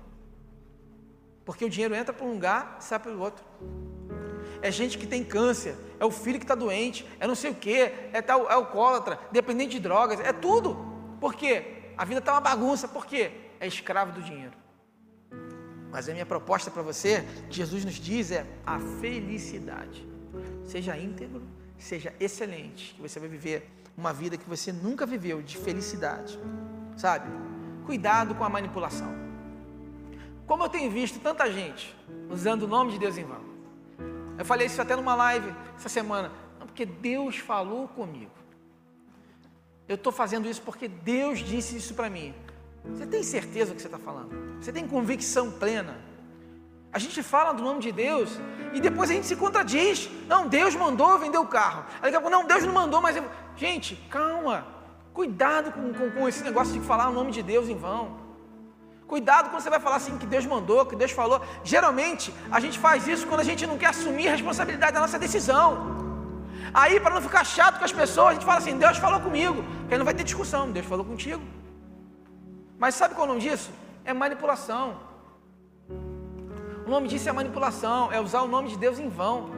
Porque 1.42 1.64
o 1.64 1.70
dinheiro 1.70 1.94
entra 1.94 2.12
por 2.12 2.26
um 2.26 2.34
lugar 2.34 2.76
e 2.78 2.84
sai 2.84 2.98
pelo 2.98 3.22
outro 3.22 3.42
é 4.62 4.70
gente 4.70 4.98
que 4.98 5.06
tem 5.06 5.22
câncer, 5.22 5.76
é 5.98 6.04
o 6.04 6.10
filho 6.10 6.38
que 6.38 6.44
está 6.44 6.54
doente, 6.54 7.06
é 7.20 7.26
não 7.26 7.34
sei 7.34 7.50
o 7.50 7.54
que, 7.54 7.92
é, 8.12 8.22
tal, 8.22 8.50
é 8.50 8.54
alcoólatra, 8.54 9.18
dependente 9.30 9.72
de 9.72 9.80
drogas, 9.80 10.18
é 10.20 10.32
tudo. 10.32 10.76
Por 11.20 11.34
quê? 11.34 11.92
A 11.96 12.04
vida 12.04 12.18
está 12.18 12.32
uma 12.32 12.40
bagunça, 12.40 12.88
por 12.88 13.06
quê? 13.06 13.30
É 13.60 13.66
escravo 13.66 14.12
do 14.12 14.22
dinheiro. 14.22 14.54
Mas 15.90 16.08
a 16.08 16.12
minha 16.12 16.26
proposta 16.26 16.70
para 16.70 16.82
você, 16.82 17.24
Jesus 17.48 17.84
nos 17.84 17.94
diz, 17.94 18.30
é 18.30 18.46
a 18.66 18.78
felicidade. 19.00 20.15
Seja 20.64 20.96
íntegro, 20.98 21.42
seja 21.78 22.14
excelente, 22.18 22.94
que 22.94 23.02
você 23.02 23.18
vai 23.18 23.28
viver 23.28 23.70
uma 23.96 24.12
vida 24.12 24.36
que 24.36 24.48
você 24.48 24.72
nunca 24.72 25.06
viveu 25.06 25.40
de 25.42 25.56
felicidade. 25.56 26.38
Sabe? 26.96 27.28
Cuidado 27.84 28.34
com 28.34 28.44
a 28.44 28.48
manipulação. 28.48 29.14
Como 30.46 30.62
eu 30.62 30.68
tenho 30.68 30.90
visto 30.90 31.18
tanta 31.18 31.50
gente 31.50 31.94
usando 32.30 32.62
o 32.62 32.68
nome 32.68 32.92
de 32.92 32.98
Deus 32.98 33.18
em 33.18 33.24
vão. 33.24 33.44
Eu 34.38 34.44
falei 34.44 34.66
isso 34.66 34.80
até 34.80 34.94
numa 34.94 35.14
live 35.14 35.52
essa 35.76 35.88
semana. 35.88 36.30
Não, 36.58 36.66
porque 36.66 36.84
Deus 36.84 37.38
falou 37.38 37.88
comigo. 37.88 38.30
Eu 39.88 39.94
estou 39.94 40.12
fazendo 40.12 40.48
isso 40.48 40.62
porque 40.62 40.88
Deus 40.88 41.38
disse 41.38 41.76
isso 41.76 41.94
para 41.94 42.10
mim. 42.10 42.34
Você 42.84 43.06
tem 43.06 43.22
certeza 43.22 43.72
do 43.72 43.76
que 43.76 43.82
você 43.82 43.88
está 43.88 43.98
falando? 43.98 44.60
Você 44.60 44.72
tem 44.72 44.86
convicção 44.86 45.50
plena? 45.50 45.96
A 46.96 46.98
gente 46.98 47.22
fala 47.22 47.52
do 47.52 47.62
nome 47.62 47.80
de 47.86 47.92
Deus 47.92 48.30
e 48.72 48.80
depois 48.80 49.10
a 49.10 49.12
gente 49.12 49.26
se 49.26 49.36
contradiz. 49.36 50.08
Não, 50.26 50.48
Deus 50.48 50.74
mandou 50.74 51.18
vender 51.18 51.36
o 51.36 51.44
carro. 51.44 51.84
Aí 51.96 52.04
daqui 52.04 52.16
a 52.16 52.20
pouco, 52.22 52.34
não, 52.34 52.46
Deus 52.52 52.64
não 52.64 52.72
mandou, 52.72 53.02
mas. 53.02 53.14
Eu... 53.18 53.24
Gente, 53.54 53.96
calma. 54.08 54.66
Cuidado 55.12 55.72
com, 55.72 55.92
com, 55.92 56.10
com 56.10 56.26
esse 56.26 56.42
negócio 56.42 56.72
de 56.72 56.80
falar 56.80 57.10
o 57.10 57.12
nome 57.12 57.32
de 57.32 57.42
Deus 57.42 57.68
em 57.68 57.76
vão. 57.76 58.16
Cuidado 59.06 59.50
quando 59.50 59.62
você 59.62 59.68
vai 59.68 59.78
falar 59.78 59.96
assim 59.96 60.16
que 60.16 60.24
Deus 60.24 60.46
mandou, 60.46 60.86
que 60.86 60.96
Deus 60.96 61.10
falou. 61.10 61.38
Geralmente 61.62 62.32
a 62.50 62.60
gente 62.60 62.78
faz 62.78 63.06
isso 63.06 63.26
quando 63.26 63.40
a 63.40 63.48
gente 63.50 63.66
não 63.66 63.76
quer 63.76 63.90
assumir 63.90 64.28
a 64.28 64.32
responsabilidade 64.32 64.94
da 64.94 65.00
nossa 65.00 65.18
decisão. 65.18 65.66
Aí, 66.72 66.98
para 66.98 67.14
não 67.16 67.20
ficar 67.20 67.44
chato 67.44 67.78
com 67.78 67.84
as 67.84 67.92
pessoas, 67.92 68.28
a 68.28 68.32
gente 68.36 68.46
fala 68.46 68.60
assim: 68.62 68.78
Deus 68.78 68.96
falou 68.96 69.20
comigo, 69.20 69.62
que 69.86 69.92
aí 69.92 69.98
não 69.98 70.06
vai 70.06 70.14
ter 70.14 70.24
discussão. 70.24 70.70
Deus 70.70 70.86
falou 70.86 71.04
contigo. 71.04 71.42
Mas 72.78 72.94
sabe 72.94 73.14
qual 73.14 73.26
é 73.26 73.30
o 73.30 73.32
nome 73.34 73.46
disso? 73.46 73.70
É 74.02 74.14
manipulação. 74.14 75.05
O 76.86 76.90
nome 76.90 77.08
disso 77.08 77.28
é 77.28 77.32
manipulação, 77.32 78.12
é 78.12 78.20
usar 78.20 78.42
o 78.42 78.46
nome 78.46 78.68
de 78.68 78.78
Deus 78.78 79.00
em 79.00 79.08
vão. 79.08 79.50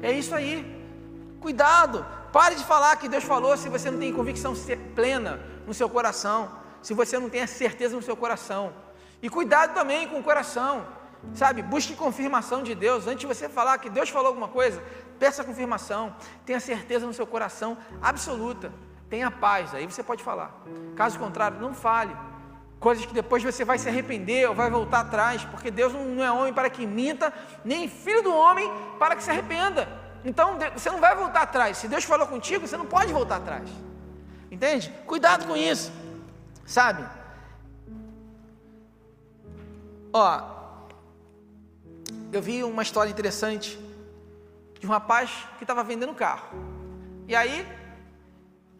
É 0.00 0.12
isso 0.12 0.32
aí. 0.32 0.56
Cuidado, 1.40 2.06
pare 2.32 2.54
de 2.54 2.64
falar 2.64 2.94
que 2.96 3.08
Deus 3.08 3.24
falou 3.24 3.56
se 3.56 3.68
você 3.68 3.90
não 3.90 3.98
tem 3.98 4.12
convicção 4.12 4.54
plena 4.94 5.40
no 5.66 5.74
seu 5.74 5.88
coração, 5.88 6.48
se 6.80 6.94
você 6.94 7.18
não 7.18 7.28
tem 7.28 7.42
a 7.42 7.46
certeza 7.48 7.96
no 7.96 8.02
seu 8.02 8.16
coração. 8.16 8.72
E 9.20 9.28
cuidado 9.28 9.74
também 9.74 10.06
com 10.08 10.20
o 10.20 10.22
coração, 10.22 10.86
sabe? 11.34 11.60
Busque 11.60 11.96
confirmação 11.96 12.62
de 12.62 12.72
Deus. 12.72 13.08
Antes 13.08 13.22
de 13.22 13.26
você 13.26 13.48
falar 13.48 13.76
que 13.78 13.90
Deus 13.90 14.08
falou 14.08 14.28
alguma 14.28 14.46
coisa, 14.46 14.80
peça 15.18 15.42
confirmação. 15.42 16.14
Tenha 16.46 16.60
certeza 16.60 17.04
no 17.04 17.12
seu 17.12 17.26
coração 17.26 17.76
absoluta. 18.00 18.72
Tenha 19.10 19.28
paz, 19.28 19.74
aí 19.74 19.86
você 19.86 20.04
pode 20.04 20.22
falar. 20.22 20.54
Caso 20.94 21.18
contrário, 21.18 21.58
não 21.58 21.74
fale 21.74 22.16
coisas 22.78 23.04
que 23.04 23.14
depois 23.14 23.42
você 23.42 23.64
vai 23.64 23.78
se 23.78 23.88
arrepender 23.88 24.48
ou 24.48 24.54
vai 24.54 24.70
voltar 24.70 25.00
atrás, 25.00 25.44
porque 25.44 25.70
Deus 25.70 25.92
não 25.92 26.22
é 26.22 26.30
homem 26.30 26.52
para 26.52 26.70
que 26.70 26.86
minta, 26.86 27.32
nem 27.64 27.88
filho 27.88 28.22
do 28.22 28.32
homem 28.32 28.70
para 28.98 29.16
que 29.16 29.22
se 29.22 29.30
arrependa. 29.30 29.88
Então 30.24 30.58
você 30.74 30.90
não 30.90 31.00
vai 31.00 31.14
voltar 31.16 31.42
atrás. 31.42 31.78
Se 31.78 31.88
Deus 31.88 32.04
falou 32.04 32.26
contigo, 32.26 32.66
você 32.66 32.76
não 32.76 32.86
pode 32.86 33.12
voltar 33.12 33.36
atrás. 33.36 33.68
Entende? 34.50 34.92
Cuidado 35.06 35.46
com 35.46 35.56
isso. 35.56 35.92
Sabe? 36.64 37.04
Ó, 40.12 40.42
eu 42.32 42.40
vi 42.40 42.62
uma 42.62 42.82
história 42.82 43.10
interessante 43.10 43.78
de 44.78 44.86
um 44.86 44.90
rapaz 44.90 45.30
que 45.56 45.64
estava 45.64 45.82
vendendo 45.82 46.14
carro. 46.14 46.48
E 47.26 47.34
aí, 47.34 47.66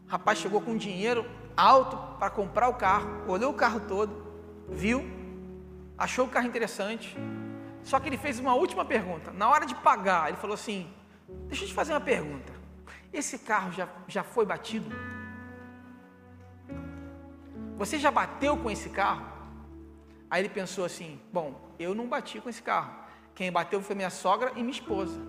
o 0.07 0.11
rapaz 0.11 0.39
chegou 0.39 0.61
com 0.61 0.77
dinheiro 0.77 1.27
alto 1.59 1.97
para 2.19 2.31
comprar 2.31 2.69
o 2.69 2.75
carro, 2.75 3.25
olhou 3.27 3.51
o 3.51 3.55
carro 3.55 3.81
todo, 3.81 4.25
viu, 4.69 5.05
achou 5.99 6.27
o 6.27 6.29
carro 6.29 6.47
interessante. 6.47 7.17
Só 7.83 7.99
que 7.99 8.09
ele 8.09 8.17
fez 8.17 8.39
uma 8.39 8.55
última 8.55 8.85
pergunta. 8.85 9.33
Na 9.33 9.49
hora 9.49 9.67
de 9.67 9.75
pagar, 9.75 10.29
ele 10.29 10.37
falou 10.37 10.55
assim: 10.55 10.89
Deixa 11.49 11.65
eu 11.65 11.69
te 11.69 11.75
fazer 11.75 11.93
uma 11.93 12.01
pergunta. 12.01 12.53
Esse 13.13 13.39
carro 13.39 13.73
já, 13.73 13.89
já 14.07 14.23
foi 14.23 14.47
batido? 14.47 14.95
Você 17.77 17.99
já 17.99 18.11
bateu 18.11 18.57
com 18.57 18.71
esse 18.71 18.91
carro? 18.91 19.27
Aí 20.31 20.43
ele 20.43 20.49
pensou 20.49 20.85
assim: 20.85 21.21
Bom, 21.33 21.75
eu 21.79 21.95
não 21.95 22.07
bati 22.07 22.41
com 22.41 22.49
esse 22.49 22.63
carro. 22.63 22.93
Quem 23.35 23.51
bateu 23.51 23.81
foi 23.81 23.97
minha 23.97 24.11
sogra 24.11 24.53
e 24.55 24.61
minha 24.61 24.71
esposa. 24.71 25.21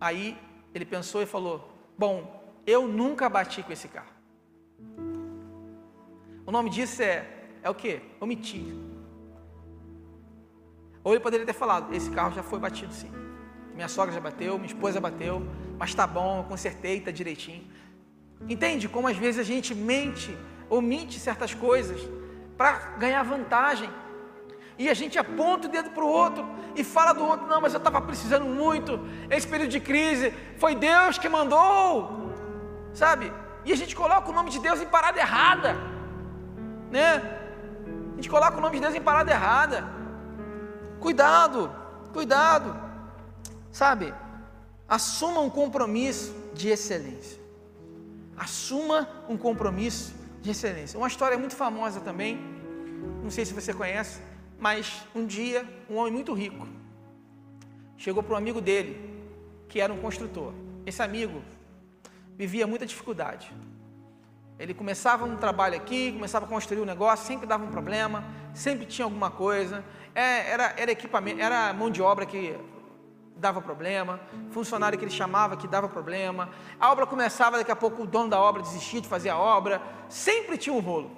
Aí 0.00 0.36
ele 0.74 0.84
pensou 0.84 1.22
e 1.22 1.26
falou: 1.26 1.70
Bom, 1.96 2.39
eu 2.66 2.86
nunca 2.86 3.28
bati 3.28 3.62
com 3.62 3.72
esse 3.72 3.88
carro. 3.88 4.12
O 6.46 6.52
nome 6.52 6.70
disso 6.70 7.02
é, 7.02 7.26
é 7.62 7.70
o 7.70 7.74
que? 7.74 8.00
Omitir. 8.20 8.74
Ou 11.02 11.12
ele 11.12 11.20
poderia 11.20 11.46
ter 11.46 11.52
falado: 11.52 11.94
esse 11.94 12.10
carro 12.10 12.34
já 12.34 12.42
foi 12.42 12.58
batido 12.58 12.92
sim. 12.92 13.10
Minha 13.74 13.88
sogra 13.88 14.12
já 14.12 14.20
bateu, 14.20 14.58
minha 14.58 14.66
esposa 14.66 15.00
bateu, 15.00 15.46
mas 15.78 15.94
tá 15.94 16.06
bom, 16.06 16.38
eu 16.38 16.44
consertei, 16.44 17.00
tá 17.00 17.10
direitinho. 17.10 17.64
Entende 18.48 18.88
como 18.88 19.08
às 19.08 19.16
vezes 19.16 19.40
a 19.40 19.42
gente 19.42 19.74
mente, 19.74 20.36
omite 20.68 21.18
certas 21.18 21.54
coisas 21.54 22.00
para 22.56 22.96
ganhar 22.98 23.22
vantagem. 23.22 23.88
E 24.78 24.88
a 24.88 24.94
gente 24.94 25.18
aponta 25.18 25.68
o 25.68 25.70
dedo 25.70 25.90
para 25.90 26.02
o 26.02 26.08
outro 26.08 26.46
e 26.74 26.82
fala 26.82 27.12
do 27.12 27.24
outro, 27.24 27.46
não, 27.46 27.60
mas 27.60 27.74
eu 27.74 27.78
estava 27.78 28.00
precisando 28.00 28.44
muito. 28.44 28.98
Esse 29.30 29.46
período 29.46 29.70
de 29.70 29.80
crise 29.80 30.32
foi 30.56 30.74
Deus 30.74 31.18
que 31.18 31.28
mandou 31.28 32.19
sabe? 32.92 33.32
E 33.64 33.72
a 33.72 33.76
gente 33.76 33.94
coloca 33.94 34.30
o 34.30 34.32
nome 34.32 34.50
de 34.50 34.58
Deus 34.58 34.80
em 34.80 34.86
parada 34.86 35.18
errada, 35.18 35.76
né? 36.90 37.38
A 38.12 38.16
gente 38.16 38.28
coloca 38.28 38.56
o 38.56 38.60
nome 38.60 38.76
de 38.76 38.82
Deus 38.82 38.94
em 38.94 39.00
parada 39.00 39.30
errada. 39.30 39.84
Cuidado, 40.98 41.70
cuidado, 42.12 42.78
sabe? 43.72 44.14
Assuma 44.88 45.40
um 45.40 45.50
compromisso 45.50 46.34
de 46.54 46.68
excelência. 46.68 47.40
Assuma 48.36 49.08
um 49.28 49.36
compromisso 49.36 50.14
de 50.42 50.50
excelência. 50.50 50.98
Uma 50.98 51.08
história 51.08 51.38
muito 51.38 51.54
famosa 51.54 52.00
também, 52.00 52.38
não 53.22 53.30
sei 53.30 53.44
se 53.44 53.54
você 53.54 53.72
conhece, 53.72 54.20
mas 54.58 55.02
um 55.14 55.24
dia 55.24 55.66
um 55.88 55.96
homem 55.96 56.12
muito 56.12 56.32
rico 56.34 56.66
chegou 58.00 58.22
para 58.22 58.34
um 58.34 58.38
amigo 58.38 58.62
dele, 58.62 58.98
que 59.68 59.78
era 59.78 59.92
um 59.92 59.98
construtor. 59.98 60.54
Esse 60.86 61.02
amigo 61.02 61.42
vivia 62.40 62.66
muita 62.66 62.86
dificuldade. 62.86 63.52
Ele 64.58 64.72
começava 64.72 65.26
um 65.26 65.36
trabalho 65.36 65.76
aqui, 65.76 66.10
começava 66.12 66.46
a 66.46 66.48
construir 66.48 66.80
um 66.80 66.86
negócio, 66.86 67.26
sempre 67.26 67.46
dava 67.46 67.64
um 67.64 67.70
problema, 67.70 68.24
sempre 68.54 68.86
tinha 68.86 69.04
alguma 69.04 69.30
coisa. 69.30 69.84
É, 70.14 70.50
era, 70.50 70.74
era 70.78 70.90
equipamento, 70.90 71.38
era 71.38 71.70
mão 71.74 71.90
de 71.90 72.00
obra 72.00 72.24
que 72.24 72.58
dava 73.36 73.60
problema, 73.60 74.18
funcionário 74.50 74.98
que 74.98 75.04
ele 75.04 75.12
chamava 75.12 75.54
que 75.54 75.68
dava 75.68 75.86
problema. 75.86 76.48
A 76.80 76.90
obra 76.90 77.06
começava, 77.06 77.58
daqui 77.58 77.72
a 77.72 77.76
pouco 77.76 78.04
o 78.04 78.06
dono 78.06 78.30
da 78.30 78.40
obra 78.40 78.62
desistia 78.62 79.02
de 79.02 79.08
fazer 79.08 79.28
a 79.28 79.38
obra. 79.38 79.82
Sempre 80.08 80.56
tinha 80.56 80.74
um 80.74 80.80
rolo. 80.80 81.10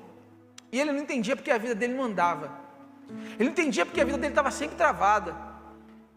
E 0.73 0.81
ele 0.81 0.91
não 0.91 0.99
entendia 0.99 1.37
porque 1.37 1.53
a 1.53 1.59
vida 1.59 1.75
dele 1.77 1.95
não 1.95 2.03
andava. 2.03 2.51
Ele 3.39 3.45
não 3.45 3.53
entendia 3.53 3.87
porque 3.87 4.01
a 4.01 4.05
vida 4.05 4.19
dele 4.19 4.33
estava 4.33 4.51
sempre 4.51 4.77
travada. 4.77 5.37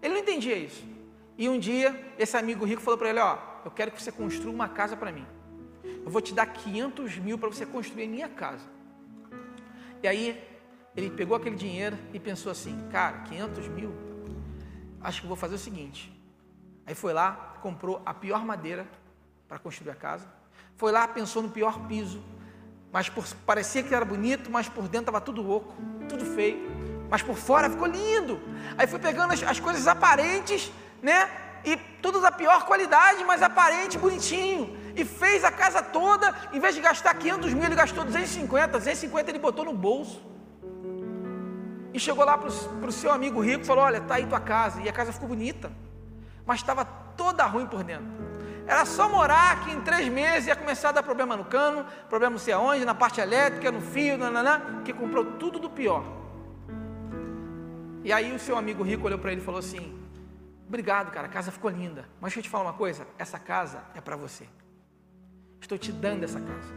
Ele 0.01 0.15
não 0.15 0.21
entendia 0.21 0.57
isso. 0.57 0.83
E 1.37 1.47
um 1.47 1.59
dia, 1.59 2.13
esse 2.17 2.35
amigo 2.35 2.65
rico 2.65 2.81
falou 2.81 2.97
para 2.97 3.09
ele: 3.09 3.19
Ó, 3.19 3.37
eu 3.65 3.71
quero 3.71 3.91
que 3.91 4.01
você 4.01 4.11
construa 4.11 4.53
uma 4.53 4.69
casa 4.69 4.95
para 4.95 5.11
mim. 5.11 5.25
Eu 5.83 6.11
vou 6.11 6.21
te 6.21 6.33
dar 6.35 6.45
500 6.45 7.17
mil 7.17 7.37
para 7.37 7.49
você 7.49 7.65
construir 7.65 8.03
a 8.03 8.07
minha 8.07 8.29
casa. 8.29 8.65
E 10.03 10.07
aí, 10.07 10.47
ele 10.95 11.09
pegou 11.09 11.35
aquele 11.35 11.55
dinheiro 11.55 11.97
e 12.13 12.19
pensou 12.19 12.51
assim: 12.51 12.87
Cara, 12.91 13.21
500 13.21 13.67
mil? 13.69 13.91
Acho 15.01 15.21
que 15.21 15.27
vou 15.27 15.35
fazer 15.35 15.55
o 15.55 15.57
seguinte. 15.57 16.13
Aí 16.85 16.93
foi 16.93 17.11
lá, 17.11 17.57
comprou 17.61 18.03
a 18.05 18.13
pior 18.13 18.45
madeira 18.45 18.87
para 19.47 19.57
construir 19.57 19.91
a 19.91 19.95
casa. 19.95 20.27
Foi 20.77 20.91
lá, 20.91 21.07
pensou 21.07 21.41
no 21.41 21.49
pior 21.49 21.87
piso. 21.87 22.21
Mas 22.91 23.09
por, 23.09 23.25
parecia 23.47 23.81
que 23.81 23.93
era 23.95 24.05
bonito, 24.05 24.51
mas 24.51 24.69
por 24.69 24.83
dentro 24.83 25.09
estava 25.09 25.19
tudo 25.19 25.49
oco, 25.49 25.73
tudo 26.07 26.23
feio. 26.23 26.69
Mas 27.09 27.23
por 27.23 27.35
fora 27.35 27.67
ficou 27.67 27.87
lindo. 27.87 28.39
Aí 28.77 28.85
foi 28.85 28.99
pegando 28.99 29.33
as, 29.33 29.41
as 29.41 29.59
coisas 29.59 29.87
aparentes, 29.87 30.71
né? 31.01 31.44
E 31.65 31.77
tudo 32.01 32.21
da 32.21 32.31
pior 32.31 32.65
qualidade, 32.65 33.23
mas 33.23 33.41
aparente, 33.41 33.97
bonitinho. 33.97 34.77
E 34.95 35.03
fez 35.03 35.43
a 35.43 35.51
casa 35.51 35.81
toda, 35.81 36.33
em 36.53 36.59
vez 36.59 36.75
de 36.75 36.81
gastar 36.81 37.13
500 37.15 37.53
mil, 37.53 37.65
ele 37.65 37.75
gastou 37.75 38.03
250. 38.05 38.77
250 38.77 39.31
ele 39.31 39.39
botou 39.39 39.65
no 39.65 39.73
bolso. 39.73 40.21
E 41.93 41.99
chegou 41.99 42.23
lá 42.25 42.37
para 42.37 42.49
o 42.49 42.91
seu 42.91 43.11
amigo 43.11 43.41
rico 43.41 43.63
e 43.63 43.65
falou: 43.65 43.83
Olha, 43.83 43.97
está 43.97 44.15
aí 44.15 44.25
tua 44.25 44.39
casa. 44.39 44.81
E 44.81 44.89
a 44.89 44.93
casa 44.93 45.11
ficou 45.11 45.27
bonita, 45.27 45.71
mas 46.45 46.59
estava 46.59 46.85
toda 46.85 47.45
ruim 47.45 47.65
por 47.65 47.83
dentro. 47.83 48.05
Era 48.67 48.85
só 48.85 49.07
morar 49.07 49.63
que 49.63 49.71
em 49.71 49.81
três 49.81 50.07
meses 50.07 50.47
ia 50.47 50.55
começar 50.55 50.89
a 50.89 50.93
dar 50.93 51.03
problema 51.03 51.37
no 51.37 51.45
cano, 51.45 51.85
problema 52.09 52.31
não 52.31 52.39
sei 52.39 52.53
aonde, 52.53 52.83
na 52.83 52.95
parte 52.95 53.21
elétrica, 53.21 53.71
no 53.71 53.79
fio, 53.79 54.17
nananã, 54.17 54.81
que 54.83 54.91
comprou 54.91 55.25
tudo 55.33 55.59
do 55.59 55.69
pior. 55.69 56.03
E 58.03 58.11
aí 58.11 58.33
o 58.33 58.39
seu 58.39 58.57
amigo 58.57 58.83
rico 58.83 59.05
olhou 59.05 59.19
para 59.19 59.31
ele 59.31 59.41
e 59.41 59.43
falou 59.43 59.59
assim: 59.59 60.04
Obrigado, 60.67 61.11
cara, 61.11 61.27
a 61.27 61.29
casa 61.29 61.51
ficou 61.51 61.69
linda. 61.69 62.05
Mas 62.19 62.29
deixa 62.29 62.39
eu 62.39 62.43
te 62.43 62.49
falar 62.49 62.65
uma 62.65 62.73
coisa: 62.73 63.07
essa 63.17 63.37
casa 63.37 63.83
é 63.93 64.01
para 64.01 64.15
você. 64.15 64.47
Estou 65.61 65.77
te 65.77 65.91
dando 65.91 66.23
essa 66.23 66.39
casa. 66.39 66.73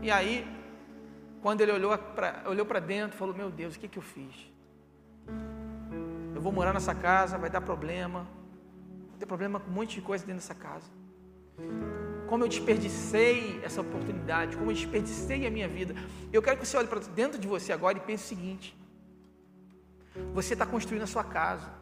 E 0.00 0.10
aí, 0.10 0.46
quando 1.40 1.60
ele 1.60 1.72
olhou 1.72 1.96
para 1.96 2.42
olhou 2.46 2.66
dentro, 2.80 3.16
falou: 3.16 3.34
Meu 3.34 3.50
Deus, 3.50 3.76
o 3.76 3.78
que, 3.78 3.88
que 3.88 3.98
eu 3.98 4.02
fiz? 4.02 4.34
Eu 6.34 6.40
vou 6.40 6.52
morar 6.52 6.72
nessa 6.72 6.94
casa, 6.94 7.38
vai 7.38 7.50
dar 7.50 7.60
problema. 7.60 8.26
Vai 9.10 9.18
ter 9.18 9.26
problema 9.26 9.60
com 9.60 9.70
um 9.70 9.74
monte 9.74 9.94
de 9.94 10.02
coisa 10.02 10.24
dentro 10.24 10.40
dessa 10.40 10.54
casa. 10.54 10.90
Como 12.28 12.44
eu 12.44 12.48
desperdicei 12.48 13.60
essa 13.62 13.80
oportunidade, 13.80 14.56
como 14.56 14.70
eu 14.70 14.74
desperdicei 14.74 15.46
a 15.46 15.50
minha 15.50 15.68
vida. 15.68 15.94
Eu 16.32 16.42
quero 16.42 16.58
que 16.58 16.66
você 16.66 16.76
olhe 16.76 16.88
para 16.88 17.00
dentro 17.00 17.38
de 17.38 17.46
você 17.46 17.72
agora 17.72 17.98
e 17.98 18.00
pense 18.00 18.24
o 18.24 18.28
seguinte: 18.28 18.76
você 20.32 20.54
está 20.54 20.66
construindo 20.66 21.02
a 21.02 21.06
sua 21.06 21.24
casa. 21.24 21.81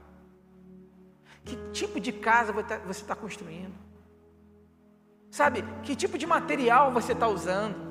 Que 1.44 1.57
tipo 1.72 1.98
de 1.98 2.12
casa 2.12 2.53
você 2.53 3.03
está 3.03 3.14
construindo? 3.14 3.74
Sabe, 5.31 5.64
que 5.83 5.94
tipo 5.94 6.18
de 6.18 6.26
material 6.26 6.92
você 6.92 7.12
está 7.12 7.29
usando? 7.29 7.90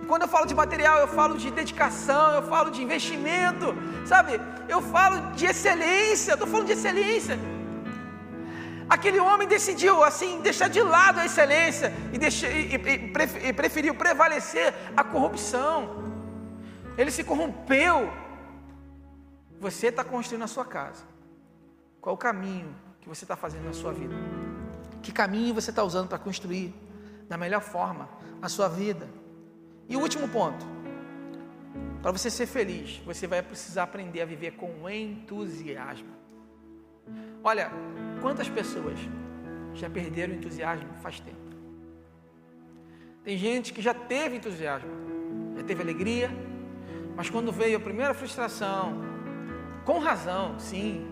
E 0.00 0.04
quando 0.06 0.22
eu 0.22 0.28
falo 0.28 0.46
de 0.46 0.54
material, 0.54 0.98
eu 0.98 1.08
falo 1.08 1.38
de 1.38 1.50
dedicação, 1.50 2.34
eu 2.34 2.42
falo 2.42 2.70
de 2.70 2.82
investimento, 2.82 3.74
sabe? 4.04 4.40
Eu 4.68 4.82
falo 4.82 5.32
de 5.32 5.46
excelência, 5.46 6.32
estou 6.32 6.46
falando 6.46 6.66
de 6.66 6.72
excelência. 6.72 7.38
Aquele 8.88 9.20
homem 9.20 9.46
decidiu, 9.46 10.02
assim, 10.02 10.40
deixar 10.40 10.68
de 10.68 10.82
lado 10.82 11.20
a 11.20 11.26
excelência 11.26 11.92
e, 12.12 12.18
deixar, 12.18 12.50
e, 12.50 12.74
e, 12.74 13.48
e 13.48 13.52
preferiu 13.52 13.94
prevalecer 13.94 14.74
a 14.96 15.04
corrupção. 15.04 16.10
ele 16.98 17.12
se 17.12 17.22
corrompeu. 17.22 18.12
Você 19.60 19.88
está 19.88 20.02
construindo 20.02 20.42
a 20.42 20.48
sua 20.48 20.64
casa. 20.64 21.04
Qual 22.00 22.14
o 22.14 22.18
caminho 22.18 22.74
que 23.00 23.08
você 23.08 23.24
está 23.24 23.36
fazendo 23.36 23.64
na 23.64 23.72
sua 23.72 23.92
vida? 23.92 24.14
Que 25.02 25.12
caminho 25.12 25.54
você 25.54 25.70
está 25.70 25.82
usando 25.82 26.08
para 26.08 26.18
construir 26.18 26.74
da 27.28 27.36
melhor 27.36 27.62
forma 27.62 28.08
a 28.42 28.48
sua 28.48 28.68
vida? 28.68 29.08
E 29.88 29.96
o 29.96 30.00
último 30.00 30.28
ponto: 30.28 30.64
para 32.02 32.12
você 32.12 32.30
ser 32.30 32.46
feliz, 32.46 33.00
você 33.04 33.26
vai 33.26 33.42
precisar 33.42 33.84
aprender 33.84 34.22
a 34.22 34.24
viver 34.24 34.52
com 34.52 34.88
entusiasmo. 34.88 36.08
Olha, 37.42 37.70
quantas 38.20 38.48
pessoas 38.48 38.98
já 39.74 39.88
perderam 39.88 40.34
entusiasmo 40.34 40.88
faz 41.02 41.20
tempo? 41.20 41.38
Tem 43.24 43.36
gente 43.36 43.72
que 43.72 43.82
já 43.82 43.92
teve 43.92 44.36
entusiasmo, 44.36 44.90
já 45.56 45.62
teve 45.62 45.82
alegria, 45.82 46.30
mas 47.16 47.28
quando 47.28 47.52
veio 47.52 47.76
a 47.76 47.80
primeira 47.80 48.14
frustração, 48.14 48.94
com 49.84 49.98
razão, 49.98 50.58
sim, 50.58 51.06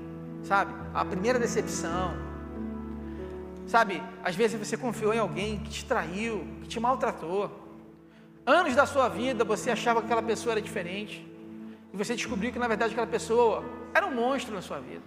sabe? 0.44 0.72
A 0.94 1.04
primeira 1.04 1.38
decepção, 1.38 2.14
sabe? 3.66 4.02
Às 4.22 4.34
vezes 4.34 4.58
você 4.58 4.76
confiou 4.76 5.12
em 5.14 5.18
alguém 5.18 5.58
que 5.60 5.70
te 5.70 5.84
traiu, 5.84 6.46
que 6.62 6.68
te 6.68 6.80
maltratou. 6.80 7.66
Anos 8.46 8.74
da 8.74 8.86
sua 8.86 9.08
vida 9.08 9.44
você 9.44 9.70
achava 9.70 10.00
que 10.00 10.06
aquela 10.06 10.22
pessoa 10.22 10.54
era 10.54 10.62
diferente, 10.62 11.26
e 11.92 11.96
você 11.96 12.14
descobriu 12.14 12.52
que 12.52 12.58
na 12.58 12.68
verdade 12.68 12.92
aquela 12.92 13.06
pessoa 13.06 13.64
era 13.94 14.06
um 14.06 14.14
monstro 14.14 14.54
na 14.54 14.62
sua 14.62 14.80
vida. 14.80 15.02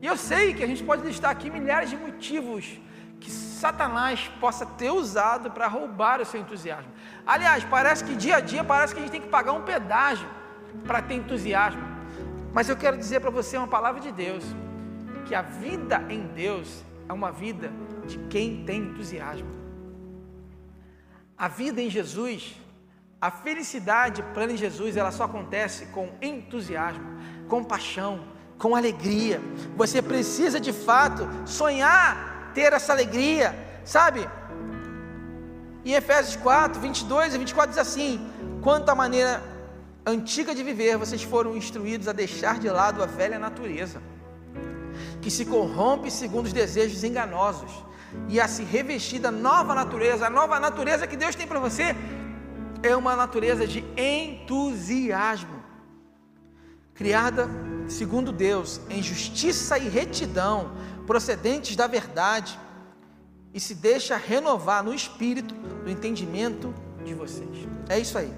E 0.00 0.06
eu 0.06 0.16
sei 0.16 0.54
que 0.54 0.64
a 0.64 0.66
gente 0.66 0.82
pode 0.82 1.02
listar 1.02 1.30
aqui 1.30 1.50
milhares 1.50 1.90
de 1.90 1.96
motivos 1.96 2.80
que 3.20 3.30
Satanás 3.30 4.30
possa 4.40 4.64
ter 4.64 4.90
usado 4.90 5.50
para 5.50 5.66
roubar 5.66 6.20
o 6.20 6.24
seu 6.24 6.40
entusiasmo. 6.40 6.90
Aliás, 7.26 7.62
parece 7.64 8.02
que 8.02 8.16
dia 8.16 8.36
a 8.36 8.40
dia 8.40 8.64
parece 8.64 8.94
que 8.94 9.00
a 9.00 9.02
gente 9.02 9.12
tem 9.12 9.20
que 9.20 9.28
pagar 9.28 9.52
um 9.52 9.62
pedágio 9.62 10.26
para 10.86 11.02
ter 11.02 11.14
entusiasmo. 11.14 11.99
Mas 12.52 12.68
eu 12.68 12.76
quero 12.76 12.96
dizer 12.96 13.20
para 13.20 13.30
você 13.30 13.56
uma 13.56 13.68
palavra 13.68 14.00
de 14.00 14.10
Deus, 14.10 14.44
que 15.26 15.34
a 15.34 15.42
vida 15.42 16.04
em 16.08 16.26
Deus 16.28 16.84
é 17.08 17.12
uma 17.12 17.30
vida 17.30 17.70
de 18.06 18.18
quem 18.28 18.64
tem 18.64 18.82
entusiasmo. 18.82 19.48
A 21.38 21.48
vida 21.48 21.80
em 21.80 21.88
Jesus, 21.88 22.56
a 23.20 23.30
felicidade 23.30 24.22
plena 24.34 24.52
em 24.52 24.56
Jesus, 24.56 24.96
ela 24.96 25.12
só 25.12 25.24
acontece 25.24 25.86
com 25.86 26.10
entusiasmo, 26.20 27.04
com 27.48 27.62
paixão, 27.62 28.24
com 28.58 28.74
alegria. 28.74 29.40
Você 29.76 30.02
precisa 30.02 30.60
de 30.60 30.72
fato 30.72 31.28
sonhar 31.46 32.52
ter 32.54 32.72
essa 32.72 32.92
alegria, 32.92 33.54
sabe? 33.84 34.28
Em 35.84 35.92
Efésios 35.94 36.36
4, 36.36 36.80
22 36.80 37.34
e 37.34 37.38
24 37.38 37.70
diz 37.70 37.78
assim: 37.78 38.28
Quanto 38.60 38.90
à 38.90 38.94
maneira 38.94 39.42
antiga 40.10 40.54
de 40.54 40.62
viver, 40.62 40.96
vocês 40.96 41.22
foram 41.22 41.56
instruídos 41.56 42.08
a 42.08 42.12
deixar 42.12 42.58
de 42.58 42.68
lado 42.68 43.02
a 43.02 43.06
velha 43.06 43.38
natureza, 43.38 44.02
que 45.20 45.30
se 45.30 45.44
corrompe 45.44 46.10
segundo 46.10 46.46
os 46.46 46.52
desejos 46.52 47.04
enganosos, 47.04 47.70
e 48.28 48.40
a 48.40 48.48
se 48.48 48.64
revestir 48.64 49.20
da 49.20 49.30
nova 49.30 49.74
natureza. 49.74 50.26
A 50.26 50.30
nova 50.30 50.58
natureza 50.58 51.06
que 51.06 51.16
Deus 51.16 51.34
tem 51.34 51.46
para 51.46 51.60
você 51.60 51.94
é 52.82 52.94
uma 52.96 53.14
natureza 53.14 53.66
de 53.66 53.84
entusiasmo, 53.96 55.62
criada 56.94 57.48
segundo 57.88 58.32
Deus, 58.32 58.80
em 58.88 59.02
justiça 59.02 59.78
e 59.78 59.88
retidão, 59.88 60.72
procedentes 61.06 61.76
da 61.76 61.86
verdade, 61.86 62.58
e 63.52 63.58
se 63.58 63.74
deixa 63.74 64.16
renovar 64.16 64.82
no 64.82 64.94
espírito 64.94 65.54
do 65.54 65.90
entendimento 65.90 66.72
de 67.04 67.14
vocês. 67.14 67.68
É 67.88 67.98
isso 67.98 68.16
aí. 68.16 68.32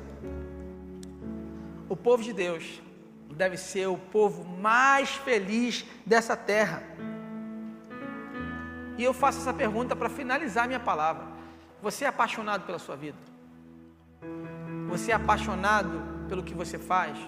O 1.92 1.96
povo 1.96 2.22
de 2.22 2.32
Deus 2.32 2.80
deve 3.36 3.58
ser 3.58 3.86
o 3.86 3.98
povo 3.98 4.46
mais 4.46 5.10
feliz 5.10 5.84
dessa 6.06 6.34
terra. 6.34 6.82
E 8.96 9.04
eu 9.04 9.12
faço 9.12 9.40
essa 9.40 9.52
pergunta 9.52 9.94
para 9.94 10.08
finalizar 10.08 10.66
minha 10.66 10.80
palavra. 10.80 11.26
Você 11.82 12.06
é 12.06 12.08
apaixonado 12.08 12.64
pela 12.64 12.78
sua 12.78 12.96
vida? 12.96 13.18
Você 14.88 15.12
é 15.12 15.14
apaixonado 15.14 16.02
pelo 16.30 16.42
que 16.42 16.54
você 16.54 16.78
faz? 16.78 17.18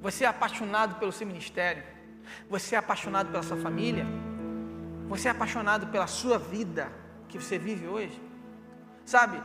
Você 0.00 0.24
é 0.24 0.28
apaixonado 0.28 0.94
pelo 0.98 1.12
seu 1.12 1.26
ministério? 1.26 1.82
Você 2.48 2.74
é 2.74 2.78
apaixonado 2.78 3.30
pela 3.30 3.42
sua 3.42 3.58
família? 3.58 4.06
Você 5.06 5.28
é 5.28 5.32
apaixonado 5.32 5.88
pela 5.88 6.06
sua 6.06 6.38
vida 6.38 6.90
que 7.28 7.38
você 7.38 7.58
vive 7.58 7.86
hoje? 7.86 8.18
Sabe, 9.04 9.38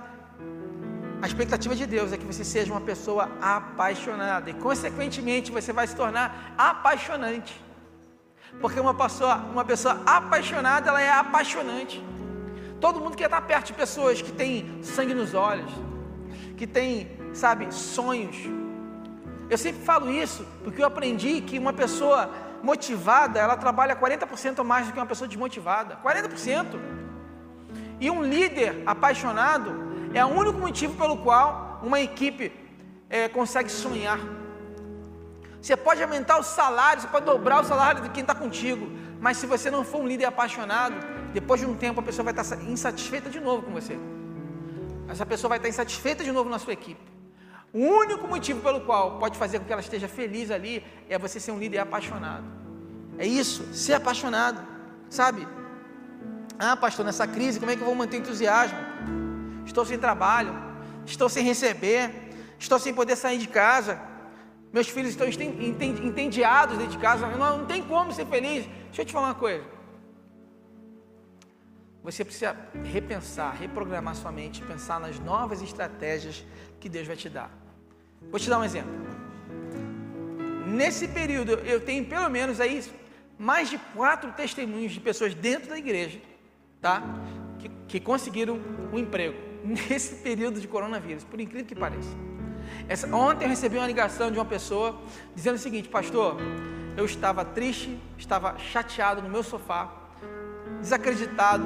a 1.25 1.27
expectativa 1.27 1.75
de 1.75 1.87
Deus 1.87 2.13
é 2.13 2.17
que 2.17 2.23
você 2.31 2.43
seja 2.45 2.71
uma 2.71 2.81
pessoa 2.81 3.27
apaixonada 3.41 4.47
e, 4.51 4.53
consequentemente, 4.53 5.51
você 5.51 5.73
vai 5.73 5.87
se 5.87 5.95
tornar 5.95 6.53
apaixonante. 6.55 7.59
Porque 8.61 8.79
uma 8.79 8.93
pessoa, 8.93 9.37
uma 9.37 9.65
pessoa 9.65 10.03
apaixonada, 10.05 10.87
ela 10.91 11.01
é 11.01 11.09
apaixonante. 11.09 11.99
Todo 12.79 12.99
mundo 12.99 13.17
quer 13.17 13.25
estar 13.25 13.41
perto 13.41 13.65
de 13.67 13.73
pessoas 13.73 14.21
que 14.21 14.31
têm 14.31 14.83
sangue 14.83 15.15
nos 15.15 15.33
olhos, 15.33 15.71
que 16.55 16.67
têm, 16.67 17.09
sabe, 17.33 17.73
sonhos. 17.73 18.37
Eu 19.49 19.57
sempre 19.57 19.81
falo 19.81 20.11
isso 20.11 20.45
porque 20.63 20.79
eu 20.83 20.85
aprendi 20.85 21.41
que 21.41 21.57
uma 21.57 21.73
pessoa 21.73 22.29
motivada, 22.61 23.39
ela 23.39 23.57
trabalha 23.57 23.95
40% 23.95 24.63
mais 24.63 24.85
do 24.85 24.93
que 24.93 24.99
uma 24.99 25.07
pessoa 25.07 25.27
desmotivada. 25.27 25.97
40%. 26.03 26.79
E 27.99 28.11
um 28.11 28.21
líder 28.21 28.83
apaixonado, 28.85 29.94
é 30.15 30.25
o 30.25 30.29
único 30.29 30.57
motivo 30.57 30.93
pelo 30.95 31.17
qual 31.17 31.79
uma 31.83 31.99
equipe 31.99 32.51
é, 33.09 33.27
consegue 33.27 33.69
sonhar. 33.69 34.19
Você 35.61 35.75
pode 35.75 36.01
aumentar 36.01 36.37
o 36.37 36.43
salário, 36.43 37.01
você 37.01 37.07
pode 37.07 37.25
dobrar 37.25 37.61
o 37.61 37.65
salário 37.65 38.01
de 38.01 38.09
quem 38.09 38.21
está 38.21 38.33
contigo, 38.33 38.89
mas 39.19 39.37
se 39.37 39.45
você 39.45 39.69
não 39.69 39.83
for 39.83 39.99
um 40.01 40.07
líder 40.07 40.25
apaixonado, 40.25 40.95
depois 41.33 41.59
de 41.59 41.67
um 41.67 41.75
tempo 41.75 41.99
a 41.99 42.03
pessoa 42.03 42.23
vai 42.23 42.33
estar 42.33 42.63
insatisfeita 42.63 43.29
de 43.29 43.41
novo 43.41 43.63
com 43.63 43.71
você. 43.71 43.97
Essa 45.09 45.25
pessoa 45.25 45.49
vai 45.49 45.57
estar 45.57 45.67
insatisfeita 45.67 46.23
de 46.23 46.31
novo 46.31 46.49
na 46.49 46.59
sua 46.59 46.73
equipe. 46.73 47.01
O 47.73 47.79
único 47.79 48.25
motivo 48.25 48.61
pelo 48.61 48.81
qual 48.81 49.19
pode 49.19 49.37
fazer 49.37 49.59
com 49.59 49.65
que 49.65 49.73
ela 49.73 49.81
esteja 49.81 50.07
feliz 50.07 50.49
ali 50.49 50.81
é 51.09 51.19
você 51.19 51.41
ser 51.41 51.51
um 51.51 51.59
líder 51.59 51.79
apaixonado. 51.79 52.45
É 53.17 53.27
isso, 53.27 53.73
ser 53.73 53.95
apaixonado, 53.95 54.65
sabe? 55.09 55.45
Ah, 56.57 56.77
pastor, 56.77 57.03
nessa 57.05 57.27
crise, 57.27 57.59
como 57.59 57.71
é 57.71 57.75
que 57.75 57.81
eu 57.81 57.85
vou 57.85 57.95
manter 57.95 58.17
entusiasmo? 58.17 58.94
Estou 59.75 59.85
sem 59.85 59.97
trabalho, 59.97 60.53
estou 61.05 61.27
sem 61.27 61.43
receber, 61.43 62.09
estou 62.57 62.79
sem 62.79 62.93
poder 62.93 63.17
sair 63.17 63.37
de 63.37 63.47
casa, 63.47 63.99
meus 64.71 64.87
filhos 64.87 65.11
estão 65.11 65.27
entendiados 65.27 66.77
dentro 66.77 66.93
de 66.93 66.97
casa, 66.97 67.27
não, 67.27 67.59
não 67.59 67.65
tem 67.65 67.83
como 67.83 68.13
ser 68.13 68.25
feliz. 68.25 68.65
Deixa 68.85 69.01
eu 69.01 69.05
te 69.05 69.11
falar 69.11 69.27
uma 69.27 69.35
coisa. 69.35 69.63
Você 72.03 72.23
precisa 72.23 72.55
repensar, 72.83 73.51
reprogramar 73.55 74.15
sua 74.15 74.31
mente, 74.31 74.61
pensar 74.61 74.99
nas 74.99 75.19
novas 75.19 75.61
estratégias 75.61 76.43
que 76.79 76.87
Deus 76.87 77.07
vai 77.07 77.15
te 77.15 77.29
dar. 77.29 77.51
Vou 78.29 78.39
te 78.39 78.49
dar 78.49 78.59
um 78.59 78.63
exemplo. 78.63 78.91
Nesse 80.67 81.07
período, 81.07 81.53
eu 81.53 81.81
tenho 81.81 82.05
pelo 82.05 82.29
menos 82.29 82.59
aí 82.59 82.83
mais 83.37 83.69
de 83.69 83.77
quatro 83.93 84.31
testemunhos 84.33 84.93
de 84.93 84.99
pessoas 84.99 85.33
dentro 85.33 85.69
da 85.69 85.77
igreja, 85.77 86.19
tá? 86.81 87.01
Que, 87.59 87.69
que 87.87 87.99
conseguiram 87.99 88.59
um 88.93 88.99
emprego 88.99 89.54
nesse 89.65 90.15
período 90.15 90.59
de 90.59 90.67
coronavírus, 90.67 91.23
por 91.23 91.39
incrível 91.39 91.65
que 91.65 91.75
pareça. 91.75 92.09
Essa, 92.87 93.13
ontem 93.13 93.45
eu 93.45 93.49
recebi 93.49 93.77
uma 93.77 93.87
ligação 93.87 94.31
de 94.31 94.37
uma 94.37 94.45
pessoa 94.45 95.01
dizendo 95.35 95.55
o 95.55 95.59
seguinte, 95.59 95.89
pastor, 95.89 96.37
eu 96.95 97.05
estava 97.05 97.43
triste, 97.43 97.99
estava 98.17 98.57
chateado 98.57 99.21
no 99.21 99.29
meu 99.29 99.43
sofá, 99.43 99.91
desacreditado, 100.79 101.65